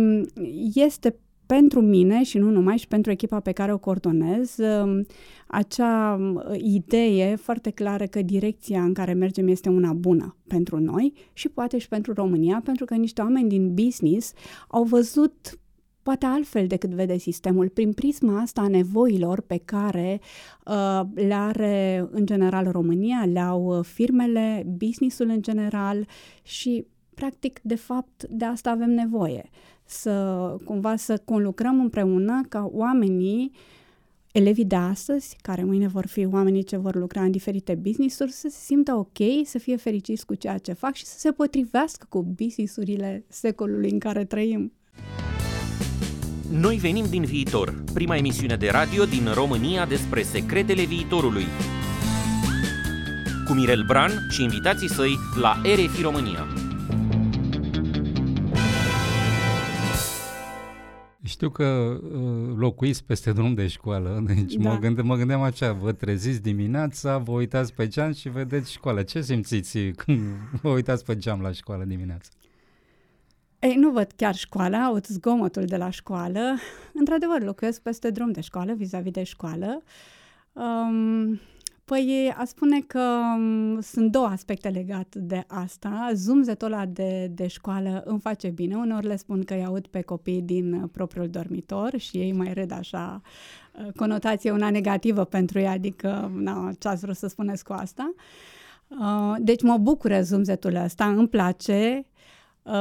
este 0.74 1.16
pentru 1.46 1.82
mine 1.82 2.24
și 2.24 2.38
nu 2.38 2.50
numai, 2.50 2.78
și 2.78 2.88
pentru 2.88 3.12
echipa 3.12 3.39
pe 3.39 3.52
care 3.52 3.74
o 3.74 3.78
coordonez, 3.78 4.58
um, 4.58 5.06
acea 5.48 6.13
um, 6.20 6.44
idee 6.58 7.36
foarte 7.36 7.70
clară 7.70 8.06
că 8.06 8.22
direcția 8.22 8.84
în 8.84 8.94
care 8.94 9.13
mergem 9.13 9.48
este 9.48 9.70
una 9.70 9.94
bună 9.94 10.36
pentru 10.48 10.80
noi 10.80 11.13
și 11.34 11.50
poate 11.50 11.78
și 11.78 11.88
pentru 11.88 12.13
România, 12.13 12.62
pentru 12.63 12.86
că 12.86 12.94
niște 12.94 13.22
oameni 13.22 13.50
din 13.50 13.74
business 13.74 14.34
au 14.68 14.84
văzut 14.84 15.58
poate 16.04 16.26
altfel 16.26 16.68
decât 16.68 16.89
vede 16.89 17.18
sistemul, 17.18 17.70
prin 17.70 17.94
prisma 17.94 18.39
asta 18.39 18.62
a 18.62 18.68
nevoilor 18.68 19.42
pe 19.42 19.62
care 19.66 20.20
uh, 20.66 21.02
le 21.13 21.34
are 21.34 22.08
în 22.12 22.26
general 22.26 22.72
România, 22.72 23.26
le 23.26 23.39
au 23.39 23.78
uh, 23.78 23.86
firmele, 23.86 24.63
businessul 24.78 25.28
în 25.30 25.42
general 25.42 26.08
și 26.42 26.86
practic 27.13 27.60
de 27.63 27.76
fapt 27.76 28.24
de 28.30 28.46
asta 28.46 28.70
avem 28.70 28.89
nevoie. 28.89 29.50
Să 29.86 30.56
cumva 30.66 30.96
să 30.96 31.22
conlucrăm 31.26 31.80
împreună 31.80 32.42
ca 32.50 32.70
oamenii 32.74 33.52
elevii 34.32 34.66
de 34.66 34.76
astăzi, 34.76 35.38
care 35.42 35.63
mâine 35.63 35.88
vor 35.88 36.08
fi 36.08 36.26
oamenii 36.26 36.63
ce 36.63 36.78
vor 36.78 36.96
lucra 36.96 37.24
în 37.24 37.32
diferite 37.32 37.76
business-uri, 37.76 38.32
să 38.32 38.48
se 38.50 38.63
simtă 38.63 38.94
ok, 38.94 39.18
să 39.44 39.58
fie 39.58 39.76
fericiți 39.76 40.26
cu 40.26 40.36
ceea 40.36 40.58
ce 40.58 40.74
fac 40.74 40.94
și 40.94 41.06
să 41.06 41.20
se 41.20 41.32
potrivească 41.32 42.06
cu 42.10 42.24
business-urile 42.24 43.26
secolului 43.28 43.92
în 43.92 44.00
care 44.00 44.26
trăim. 44.26 44.72
Noi 46.60 46.76
venim 46.76 47.06
din 47.10 47.24
viitor, 47.24 47.84
prima 47.94 48.16
emisiune 48.16 48.56
de 48.56 48.70
radio 48.70 49.06
din 49.06 49.32
România 49.34 49.86
despre 49.86 50.22
secretele 50.22 50.84
viitorului. 50.84 51.44
Cu 53.46 53.54
cu 53.54 53.54
Mirel 53.54 53.84
Bran 53.88 54.12
și 54.30 54.44
invitații 54.44 54.89
săi 54.89 55.18
la 55.42 55.62
RFI 55.76 56.02
România. 56.02 56.48
Știu 61.24 61.50
că 61.50 61.63
uh, 61.63 62.54
locuiți 62.56 63.04
peste 63.04 63.32
drum 63.32 63.54
de 63.54 63.68
școală, 63.68 64.24
deci 64.36 64.54
da. 64.54 64.70
mă, 64.70 64.78
gânde, 64.78 65.02
mă 65.02 65.16
gândeam 65.16 65.42
așa, 65.42 65.72
vă 65.72 65.92
treziți 65.92 66.42
dimineața, 66.42 67.18
vă 67.18 67.32
uitați 67.32 67.74
pe 67.74 67.88
geam 67.88 68.13
și 68.13 68.30
vedeți 68.30 68.72
școală. 68.72 69.04
Ce 69.04 69.22
simțiți 69.22 69.80
când 69.80 70.22
vă 70.62 70.70
uitați 70.70 71.06
pe 71.06 71.18
geam 71.18 71.42
la 71.42 71.52
școală 71.52 71.84
dimineața? 71.84 72.30
Ei, 73.63 73.76
nu 73.76 73.91
văd 73.91 74.12
chiar 74.15 74.36
școala, 74.36 74.86
aud 74.86 75.06
zgomotul 75.06 75.65
de 75.65 75.78
la 75.78 75.89
școală. 75.89 76.58
Într-adevăr, 76.93 77.43
locuiesc 77.43 77.82
peste 77.82 78.10
drum 78.10 78.32
de 78.32 78.41
școală, 78.41 78.73
vis-a-vis 78.73 79.12
de 79.12 79.23
școală. 79.23 79.84
Um, 80.54 81.39
Păi 81.86 82.34
a 82.38 82.45
spune 82.45 82.80
că 82.82 82.99
um, 83.36 83.82
sunt 83.82 84.12
două 84.12 84.26
aspecte 84.26 84.69
legate 84.69 85.19
de 85.19 85.43
asta. 85.47 86.12
Zumzetul 86.13 86.71
ăla 86.71 86.86
de, 86.86 87.28
de 87.32 87.47
școală 87.47 88.04
îmi 88.06 88.19
face 88.19 88.49
bine. 88.49 88.76
Uneori 88.76 89.06
le 89.06 89.15
spun 89.15 89.43
că 89.43 89.54
îi 89.54 89.65
aud 89.65 89.88
pe 89.88 90.02
copii 90.02 90.41
din 90.41 90.73
uh, 90.73 90.89
propriul 90.91 91.30
dormitor 91.30 91.97
și 91.97 92.17
ei 92.17 92.32
mai 92.32 92.54
red 92.54 92.71
așa 92.71 93.21
uh, 93.21 93.91
conotație 93.95 94.52
una 94.52 94.69
negativă 94.69 95.23
pentru 95.23 95.60
ei, 95.60 95.67
adică 95.67 96.32
na, 96.36 96.71
ce 96.80 96.88
ați 96.88 97.02
vrut 97.02 97.15
să 97.15 97.28
spuneți 97.28 97.63
cu 97.63 97.73
asta. 97.73 98.13
Uh, 98.88 99.36
deci 99.39 99.62
mă 99.62 99.78
bucură 99.78 100.21
zumzetul 100.21 100.76
ăsta, 100.76 101.06
îmi 101.06 101.28
place, 101.28 102.06
Uh, 102.06 102.12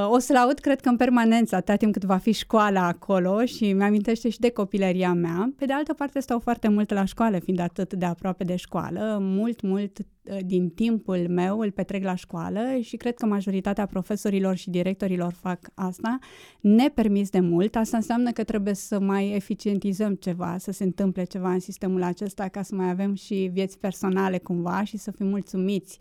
o 0.08 0.18
să-l 0.18 0.36
aud, 0.36 0.58
cred 0.58 0.80
că 0.80 0.88
în 0.88 0.96
permanență, 0.96 1.54
atâta 1.54 1.76
timp 1.76 1.92
cât 1.92 2.04
va 2.04 2.16
fi 2.16 2.32
școala 2.32 2.86
acolo 2.86 3.44
și 3.44 3.72
mi-amintește 3.72 4.28
și 4.28 4.38
de 4.38 4.50
copilăria 4.50 5.12
mea. 5.12 5.52
Pe 5.56 5.64
de 5.64 5.72
altă 5.72 5.94
parte, 5.94 6.20
stau 6.20 6.38
foarte 6.38 6.68
mult 6.68 6.90
la 6.90 7.04
școală, 7.04 7.38
fiind 7.38 7.58
atât 7.58 7.92
de 7.92 8.04
aproape 8.04 8.44
de 8.44 8.56
școală. 8.56 9.18
Mult, 9.20 9.60
mult 9.60 9.98
uh, 9.98 10.38
din 10.44 10.68
timpul 10.68 11.26
meu 11.28 11.58
îl 11.58 11.70
petrec 11.70 12.04
la 12.04 12.14
școală 12.14 12.60
și 12.80 12.96
cred 12.96 13.14
că 13.14 13.26
majoritatea 13.26 13.86
profesorilor 13.86 14.56
și 14.56 14.70
directorilor 14.70 15.32
fac 15.32 15.58
asta, 15.74 16.18
nepermis 16.60 17.30
de 17.30 17.40
mult. 17.40 17.76
Asta 17.76 17.96
înseamnă 17.96 18.30
că 18.30 18.44
trebuie 18.44 18.74
să 18.74 19.00
mai 19.00 19.32
eficientizăm 19.34 20.14
ceva, 20.14 20.56
să 20.58 20.72
se 20.72 20.84
întâmple 20.84 21.24
ceva 21.24 21.52
în 21.52 21.60
sistemul 21.60 22.02
acesta 22.02 22.48
ca 22.48 22.62
să 22.62 22.74
mai 22.74 22.90
avem 22.90 23.14
și 23.14 23.50
vieți 23.52 23.78
personale 23.78 24.38
cumva 24.38 24.84
și 24.84 24.96
să 24.96 25.10
fim 25.10 25.26
mulțumiți 25.26 25.98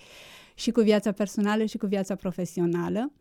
și 0.54 0.72
cu 0.72 0.82
viața 0.82 1.12
personală 1.12 1.66
și 1.66 1.78
cu 1.78 1.86
viața 1.86 2.16
profesională. 2.16 3.12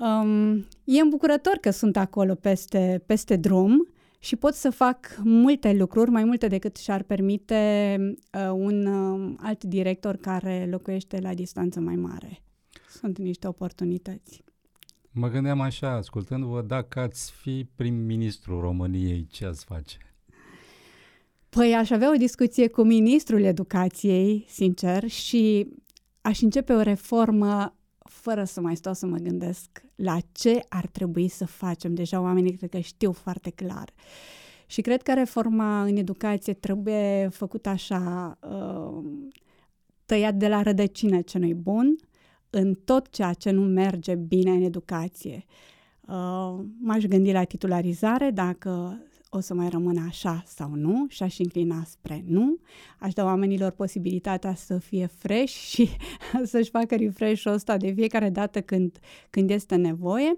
Um, 0.00 0.66
e 0.84 1.00
îmbucurător 1.00 1.56
că 1.60 1.70
sunt 1.70 1.96
acolo 1.96 2.34
peste, 2.34 3.02
peste 3.06 3.36
drum 3.36 3.88
și 4.18 4.36
pot 4.36 4.54
să 4.54 4.70
fac 4.70 5.20
multe 5.24 5.72
lucruri, 5.72 6.10
mai 6.10 6.24
multe 6.24 6.46
decât 6.46 6.76
și-ar 6.76 7.02
permite 7.02 7.96
uh, 8.32 8.50
un 8.52 8.86
uh, 8.86 9.34
alt 9.38 9.64
director 9.64 10.16
care 10.16 10.68
locuiește 10.70 11.18
la 11.20 11.34
distanță 11.34 11.80
mai 11.80 11.96
mare. 11.96 12.42
Sunt 12.88 13.18
niște 13.18 13.46
oportunități. 13.46 14.42
Mă 15.10 15.28
gândeam 15.28 15.60
așa, 15.60 15.90
ascultându-vă, 15.90 16.62
dacă 16.62 17.00
ați 17.00 17.32
fi 17.32 17.68
prim-ministru 17.74 18.60
României, 18.60 19.26
ce 19.30 19.46
ați 19.46 19.64
face? 19.64 19.96
Păi 21.48 21.74
aș 21.74 21.90
avea 21.90 22.10
o 22.12 22.16
discuție 22.16 22.68
cu 22.68 22.82
ministrul 22.82 23.42
educației, 23.42 24.44
sincer, 24.48 25.08
și 25.08 25.68
aș 26.20 26.40
începe 26.40 26.72
o 26.72 26.80
reformă 26.80 27.74
fără 28.10 28.44
să 28.44 28.60
mai 28.60 28.76
stau 28.76 28.94
să 28.94 29.06
mă 29.06 29.16
gândesc 29.16 29.82
la 29.94 30.18
ce 30.32 30.64
ar 30.68 30.86
trebui 30.86 31.28
să 31.28 31.46
facem. 31.46 31.94
Deja 31.94 32.20
oamenii 32.20 32.56
cred 32.56 32.70
că 32.70 32.78
știu 32.78 33.12
foarte 33.12 33.50
clar. 33.50 33.92
Și 34.66 34.80
cred 34.80 35.02
că 35.02 35.14
reforma 35.14 35.82
în 35.82 35.96
educație 35.96 36.52
trebuie 36.52 37.28
făcută 37.32 37.68
așa, 37.68 38.38
uh, 38.42 39.04
tăiat 40.06 40.34
de 40.34 40.48
la 40.48 40.62
rădăcină 40.62 41.20
ce 41.20 41.38
nu-i 41.38 41.54
bun, 41.54 41.96
în 42.50 42.74
tot 42.74 43.08
ceea 43.10 43.32
ce 43.32 43.50
nu 43.50 43.62
merge 43.62 44.14
bine 44.14 44.50
în 44.50 44.62
educație. 44.62 45.44
Uh, 46.00 46.64
m-aș 46.80 47.04
gândi 47.04 47.32
la 47.32 47.44
titularizare, 47.44 48.30
dacă 48.30 49.02
o 49.32 49.40
să 49.40 49.54
mai 49.54 49.68
rămână 49.68 50.04
așa 50.08 50.42
sau 50.46 50.74
nu 50.74 51.06
și 51.08 51.22
aș 51.22 51.38
inclina 51.38 51.84
spre 51.84 52.24
nu. 52.26 52.58
Aș 52.98 53.12
da 53.12 53.24
oamenilor 53.24 53.70
posibilitatea 53.70 54.54
să 54.54 54.78
fie 54.78 55.06
fresh 55.06 55.52
și 55.70 55.88
să-și 56.44 56.70
facă 56.70 56.96
refresh-ul 56.96 57.52
ăsta 57.52 57.76
de 57.76 57.90
fiecare 57.90 58.30
dată 58.30 58.60
când, 58.60 58.98
când 59.30 59.50
este 59.50 59.74
nevoie. 59.74 60.34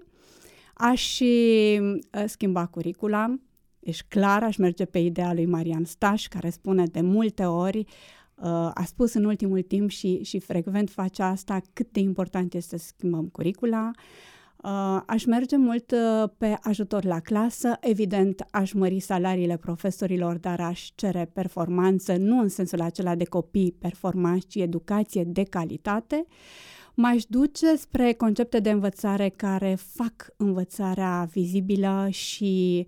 Aș 0.73 1.01
și 1.01 1.79
uh, 1.81 2.23
schimba 2.25 2.65
curicula, 2.65 3.35
Ești 3.79 4.05
clar, 4.07 4.43
aș 4.43 4.57
merge 4.57 4.85
pe 4.85 4.99
ideea 4.99 5.33
lui 5.33 5.45
Marian 5.45 5.83
Staș, 5.83 6.27
care 6.27 6.49
spune 6.49 6.85
de 6.85 7.01
multe 7.01 7.45
ori, 7.45 7.77
uh, 7.77 8.71
a 8.73 8.83
spus 8.85 9.13
în 9.13 9.25
ultimul 9.25 9.61
timp 9.61 9.89
și, 9.89 10.23
și 10.23 10.39
frecvent 10.39 10.89
face 10.89 11.21
asta, 11.21 11.61
cât 11.73 11.91
de 11.91 11.99
important 11.99 12.53
este 12.53 12.77
să 12.77 12.85
schimbăm 12.85 13.27
curicula. 13.27 13.91
Uh, 13.95 14.32
aș 15.05 15.25
merge 15.25 15.57
mult 15.57 15.91
uh, 15.91 16.29
pe 16.37 16.57
ajutor 16.61 17.03
la 17.03 17.19
clasă, 17.19 17.77
evident 17.79 18.45
aș 18.51 18.73
mări 18.73 18.99
salariile 18.99 19.57
profesorilor, 19.57 20.37
dar 20.37 20.59
aș 20.59 20.89
cere 20.95 21.29
performanță, 21.33 22.15
nu 22.15 22.39
în 22.39 22.49
sensul 22.49 22.81
acela 22.81 23.15
de 23.15 23.23
copii 23.23 23.75
performanți, 23.79 24.47
ci 24.47 24.55
educație 24.55 25.23
de 25.23 25.43
calitate. 25.43 26.25
M-aș 26.95 27.23
duce 27.23 27.75
spre 27.75 28.13
concepte 28.13 28.59
de 28.59 28.69
învățare 28.69 29.29
care 29.29 29.75
fac 29.75 30.33
învățarea 30.37 31.29
vizibilă 31.31 32.07
și 32.09 32.87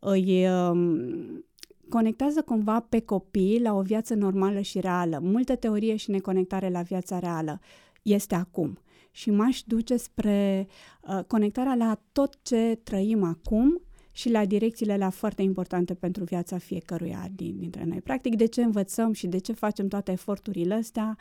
îi 0.00 0.46
um, 0.48 1.44
conectează 1.88 2.42
cumva 2.42 2.80
pe 2.80 3.00
copii 3.00 3.60
la 3.60 3.74
o 3.74 3.82
viață 3.82 4.14
normală 4.14 4.60
și 4.60 4.80
reală. 4.80 5.18
Multă 5.22 5.56
teorie 5.56 5.96
și 5.96 6.10
neconectare 6.10 6.68
la 6.68 6.82
viața 6.82 7.18
reală 7.18 7.60
este 8.02 8.34
acum 8.34 8.78
și 9.12 9.30
m-aș 9.30 9.62
duce 9.66 9.96
spre 9.96 10.66
uh, 11.00 11.24
conectarea 11.26 11.74
la 11.74 12.00
tot 12.12 12.38
ce 12.42 12.80
trăim 12.82 13.22
acum 13.22 13.82
și 14.12 14.30
la 14.30 14.44
direcțiile 14.44 14.96
la 14.96 15.10
foarte 15.10 15.42
importante 15.42 15.94
pentru 15.94 16.24
viața 16.24 16.58
fiecăruia 16.58 17.28
din, 17.34 17.58
dintre 17.58 17.84
noi. 17.84 18.00
Practic, 18.00 18.36
de 18.36 18.46
ce 18.46 18.62
învățăm 18.62 19.12
și 19.12 19.26
de 19.26 19.38
ce 19.38 19.52
facem 19.52 19.88
toate 19.88 20.12
eforturile 20.12 20.74
astea, 20.74 21.18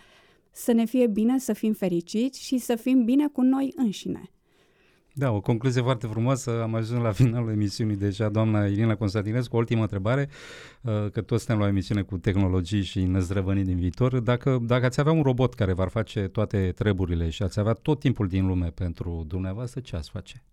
să 0.51 0.71
ne 0.71 0.86
fie 0.86 1.08
bine, 1.08 1.39
să 1.39 1.54
fim 1.54 1.73
fericiți 1.73 2.43
și 2.43 2.58
să 2.58 2.75
fim 2.75 3.04
bine 3.04 3.27
cu 3.27 3.41
noi 3.41 3.73
înșine. 3.75 4.32
Da, 5.13 5.32
o 5.32 5.41
concluzie 5.41 5.82
foarte 5.82 6.08
frumoasă. 6.08 6.62
Am 6.62 6.76
ajuns 6.76 7.04
la 7.04 7.12
finalul 7.12 7.52
emisiunii 7.52 7.95
deja. 7.95 8.30
Doamna 8.30 8.65
Irina 8.65 8.95
Constantinescu, 8.95 9.58
ultima 9.58 9.82
întrebare, 9.82 10.30
uh, 10.82 11.10
că 11.12 11.21
toți 11.21 11.43
suntem 11.43 11.58
la 11.58 11.65
o 11.65 11.67
emisiune 11.67 12.02
cu 12.02 12.17
tehnologii 12.17 12.84
și 12.84 13.04
năzdrăvănii 13.04 13.63
din 13.63 13.78
viitor. 13.78 14.19
Dacă, 14.19 14.60
dacă 14.62 14.86
ați 14.86 15.00
avea 15.00 15.12
un 15.12 15.21
robot 15.21 15.54
care 15.54 15.74
v-ar 15.74 15.88
face 15.88 16.28
toate 16.28 16.71
treburile 16.76 17.30
și 17.30 17.43
ați 17.43 17.60
avea 17.60 17.74
tot 17.74 18.00
timpul 18.00 18.28
din 18.28 18.47
lume 18.47 18.67
pentru 18.67 19.24
dumneavoastră, 19.28 19.80
ce 19.80 19.95
ați 19.95 20.10
face? 20.10 20.43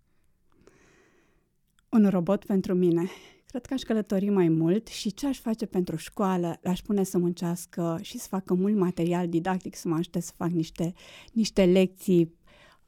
Un 1.89 2.09
robot 2.09 2.45
pentru 2.45 2.73
mine. 2.73 3.09
Cred 3.45 3.65
că 3.65 3.73
aș 3.73 3.81
călători 3.81 4.29
mai 4.29 4.47
mult 4.47 4.87
și 4.87 5.13
ce 5.13 5.27
aș 5.27 5.39
face 5.39 5.65
pentru 5.65 5.95
școală? 5.95 6.59
L-aș 6.61 6.79
pune 6.79 7.03
să 7.03 7.17
muncească 7.17 7.99
și 8.01 8.17
să 8.17 8.27
facă 8.29 8.53
mult 8.53 8.75
material 8.75 9.29
didactic, 9.29 9.75
să 9.75 9.87
mă 9.87 9.95
ajute 9.95 10.19
să 10.19 10.31
fac 10.35 10.49
niște, 10.49 10.93
niște 11.33 11.65
lecții 11.65 12.33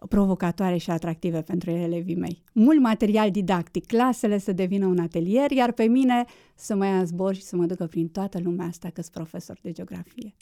provocatoare 0.09 0.77
și 0.77 0.89
atractive 0.89 1.41
pentru 1.41 1.69
elevii 1.69 2.15
mei. 2.15 2.43
Mult 2.53 2.79
material 2.79 3.31
didactic, 3.31 3.85
clasele 3.85 4.37
să 4.37 4.51
devină 4.51 4.85
un 4.85 4.99
atelier, 4.99 5.51
iar 5.51 5.71
pe 5.71 5.83
mine 5.83 6.25
să 6.55 6.75
mă 6.75 6.85
ia 6.85 7.03
zbor 7.03 7.35
și 7.35 7.41
să 7.41 7.55
mă 7.55 7.65
ducă 7.65 7.85
prin 7.85 8.07
toată 8.07 8.39
lumea 8.43 8.65
asta 8.65 8.89
că 8.89 9.01
sunt 9.01 9.13
profesor 9.13 9.59
de 9.61 9.71
geografie. 9.71 10.33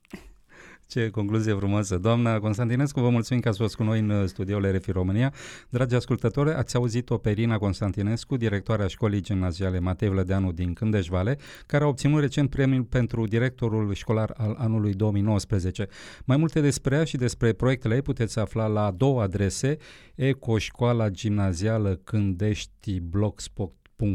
Ce 0.90 1.10
concluzie 1.10 1.54
frumoasă. 1.54 1.98
Doamna 1.98 2.40
Constantinescu, 2.40 3.00
vă 3.00 3.10
mulțumim 3.10 3.42
că 3.42 3.50
ați 3.50 3.58
fost 3.58 3.76
cu 3.76 3.84
noi 3.84 4.00
în 4.00 4.28
studioul 4.28 4.72
RFI 4.72 4.92
România. 4.92 5.34
Dragi 5.70 5.96
ascultători, 5.96 6.54
ați 6.54 6.76
auzit-o 6.76 7.18
pe 7.18 7.30
Irina 7.30 7.58
Constantinescu, 7.58 8.38
directoarea 8.38 8.88
școlii 8.88 9.22
gimnaziale 9.22 9.80
Matei 9.80 10.10
Vlădeanu 10.10 10.52
din 10.52 10.74
Cândeș-Vale, 10.74 11.38
care 11.66 11.84
a 11.84 11.88
obținut 11.88 12.20
recent 12.20 12.50
premiul 12.50 12.84
pentru 12.84 13.26
directorul 13.26 13.94
școlar 13.94 14.34
al 14.38 14.56
anului 14.58 14.94
2019. 14.94 15.88
Mai 16.26 16.38
multe 16.38 16.62
despre 16.62 16.96
ea 16.96 17.04
și 17.04 17.18
despre 17.18 17.54
proiectele 17.54 17.96
ei 17.96 18.02
puteți 18.02 18.40
afla 18.40 18.68
la 18.68 18.92
două 18.92 19.22
adrese, 19.22 19.78
Ecoșcoala 20.16 21.10
Gimnazială 21.10 22.00
Cândești 22.04 23.00
Blogspot 23.00 23.74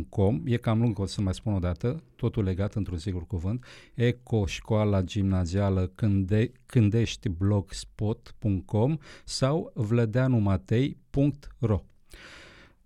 Com, 0.08 0.42
e 0.44 0.56
cam 0.56 0.80
lung, 0.80 0.98
o 0.98 1.06
să 1.06 1.20
mai 1.20 1.34
spun 1.34 1.54
o 1.54 1.58
dată, 1.58 2.02
totul 2.16 2.44
legat 2.44 2.74
într-un 2.74 2.98
sigur 2.98 3.26
cuvânt, 3.26 3.64
ecoșcoala 3.94 5.02
gimnazială 5.02 5.92
Cânde, 5.94 6.52
cândeștiblogspot.com 6.66 8.96
sau 9.24 9.72
vlădeanumatei.ro 9.74 11.80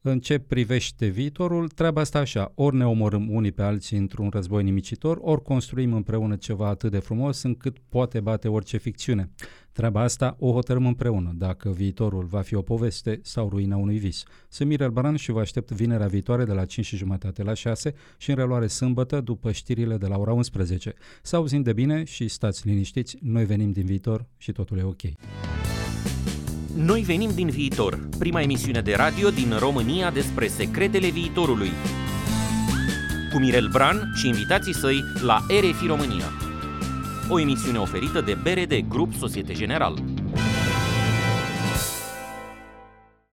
În 0.03 0.21
ce 0.21 0.39
privește 0.39 1.07
viitorul, 1.07 1.69
treaba 1.69 2.01
asta 2.01 2.19
așa, 2.19 2.53
ori 2.55 2.77
ne 2.77 2.87
omorâm 2.87 3.35
unii 3.35 3.53
pe 3.53 3.63
alții 3.63 3.99
într-un 3.99 4.29
război 4.33 4.63
nimicitor, 4.63 5.19
ori 5.21 5.43
construim 5.43 5.93
împreună 5.93 6.37
ceva 6.37 6.69
atât 6.69 6.91
de 6.91 6.99
frumos 6.99 7.43
încât 7.43 7.77
poate 7.89 8.21
bate 8.21 8.49
orice 8.49 8.77
ficțiune. 8.77 9.31
Treaba 9.73 10.01
asta 10.01 10.37
o 10.39 10.53
hotărâm 10.53 10.87
împreună, 10.87 11.33
dacă 11.35 11.71
viitorul 11.71 12.25
va 12.25 12.41
fi 12.41 12.55
o 12.55 12.63
poveste 12.63 13.21
sau 13.23 13.49
ruina 13.49 13.77
unui 13.77 13.99
vis. 13.99 14.25
Sunt 14.49 14.69
Mirel 14.69 14.91
Baran 14.91 15.17
și 15.17 15.31
vă 15.31 15.41
aștept 15.41 15.71
vinerea 15.71 16.07
viitoare 16.07 16.45
de 16.45 16.53
la 16.53 16.65
5 16.65 16.87
și 16.87 16.97
jumătate 16.97 17.43
la 17.43 17.55
6 17.55 17.95
și 18.19 18.31
în 18.31 18.37
reluare 18.37 18.67
sâmbătă 18.67 19.21
după 19.21 19.53
știrile 19.53 19.97
de 19.97 20.07
la 20.07 20.19
ora 20.19 20.33
11. 20.33 20.95
Să 21.23 21.37
auzim 21.37 21.63
de 21.63 21.73
bine 21.73 22.05
și 22.05 22.29
stați 22.29 22.67
liniștiți, 22.67 23.17
noi 23.21 23.45
venim 23.45 23.73
din 23.73 23.85
viitor 23.85 24.27
și 24.37 24.53
totul 24.53 24.79
e 24.79 24.83
ok. 24.83 25.03
Noi 26.85 27.01
venim 27.01 27.31
din 27.35 27.49
viitor, 27.49 28.09
prima 28.19 28.41
emisiune 28.41 28.81
de 28.81 28.95
radio 28.95 29.31
din 29.31 29.57
România 29.59 30.11
despre 30.11 30.47
secretele 30.47 31.09
viitorului. 31.09 31.71
Cu 33.33 33.39
Mirel 33.39 33.69
Bran 33.73 34.13
și 34.15 34.27
invitații 34.27 34.75
săi 34.75 35.05
la 35.23 35.47
RFI 35.61 35.87
România. 35.87 36.25
O 37.29 37.41
emisiune 37.41 37.79
oferită 37.79 38.21
de 38.21 38.37
BRD 38.43 38.89
Grup 38.89 39.15
Societe 39.15 39.53
General. 39.53 40.03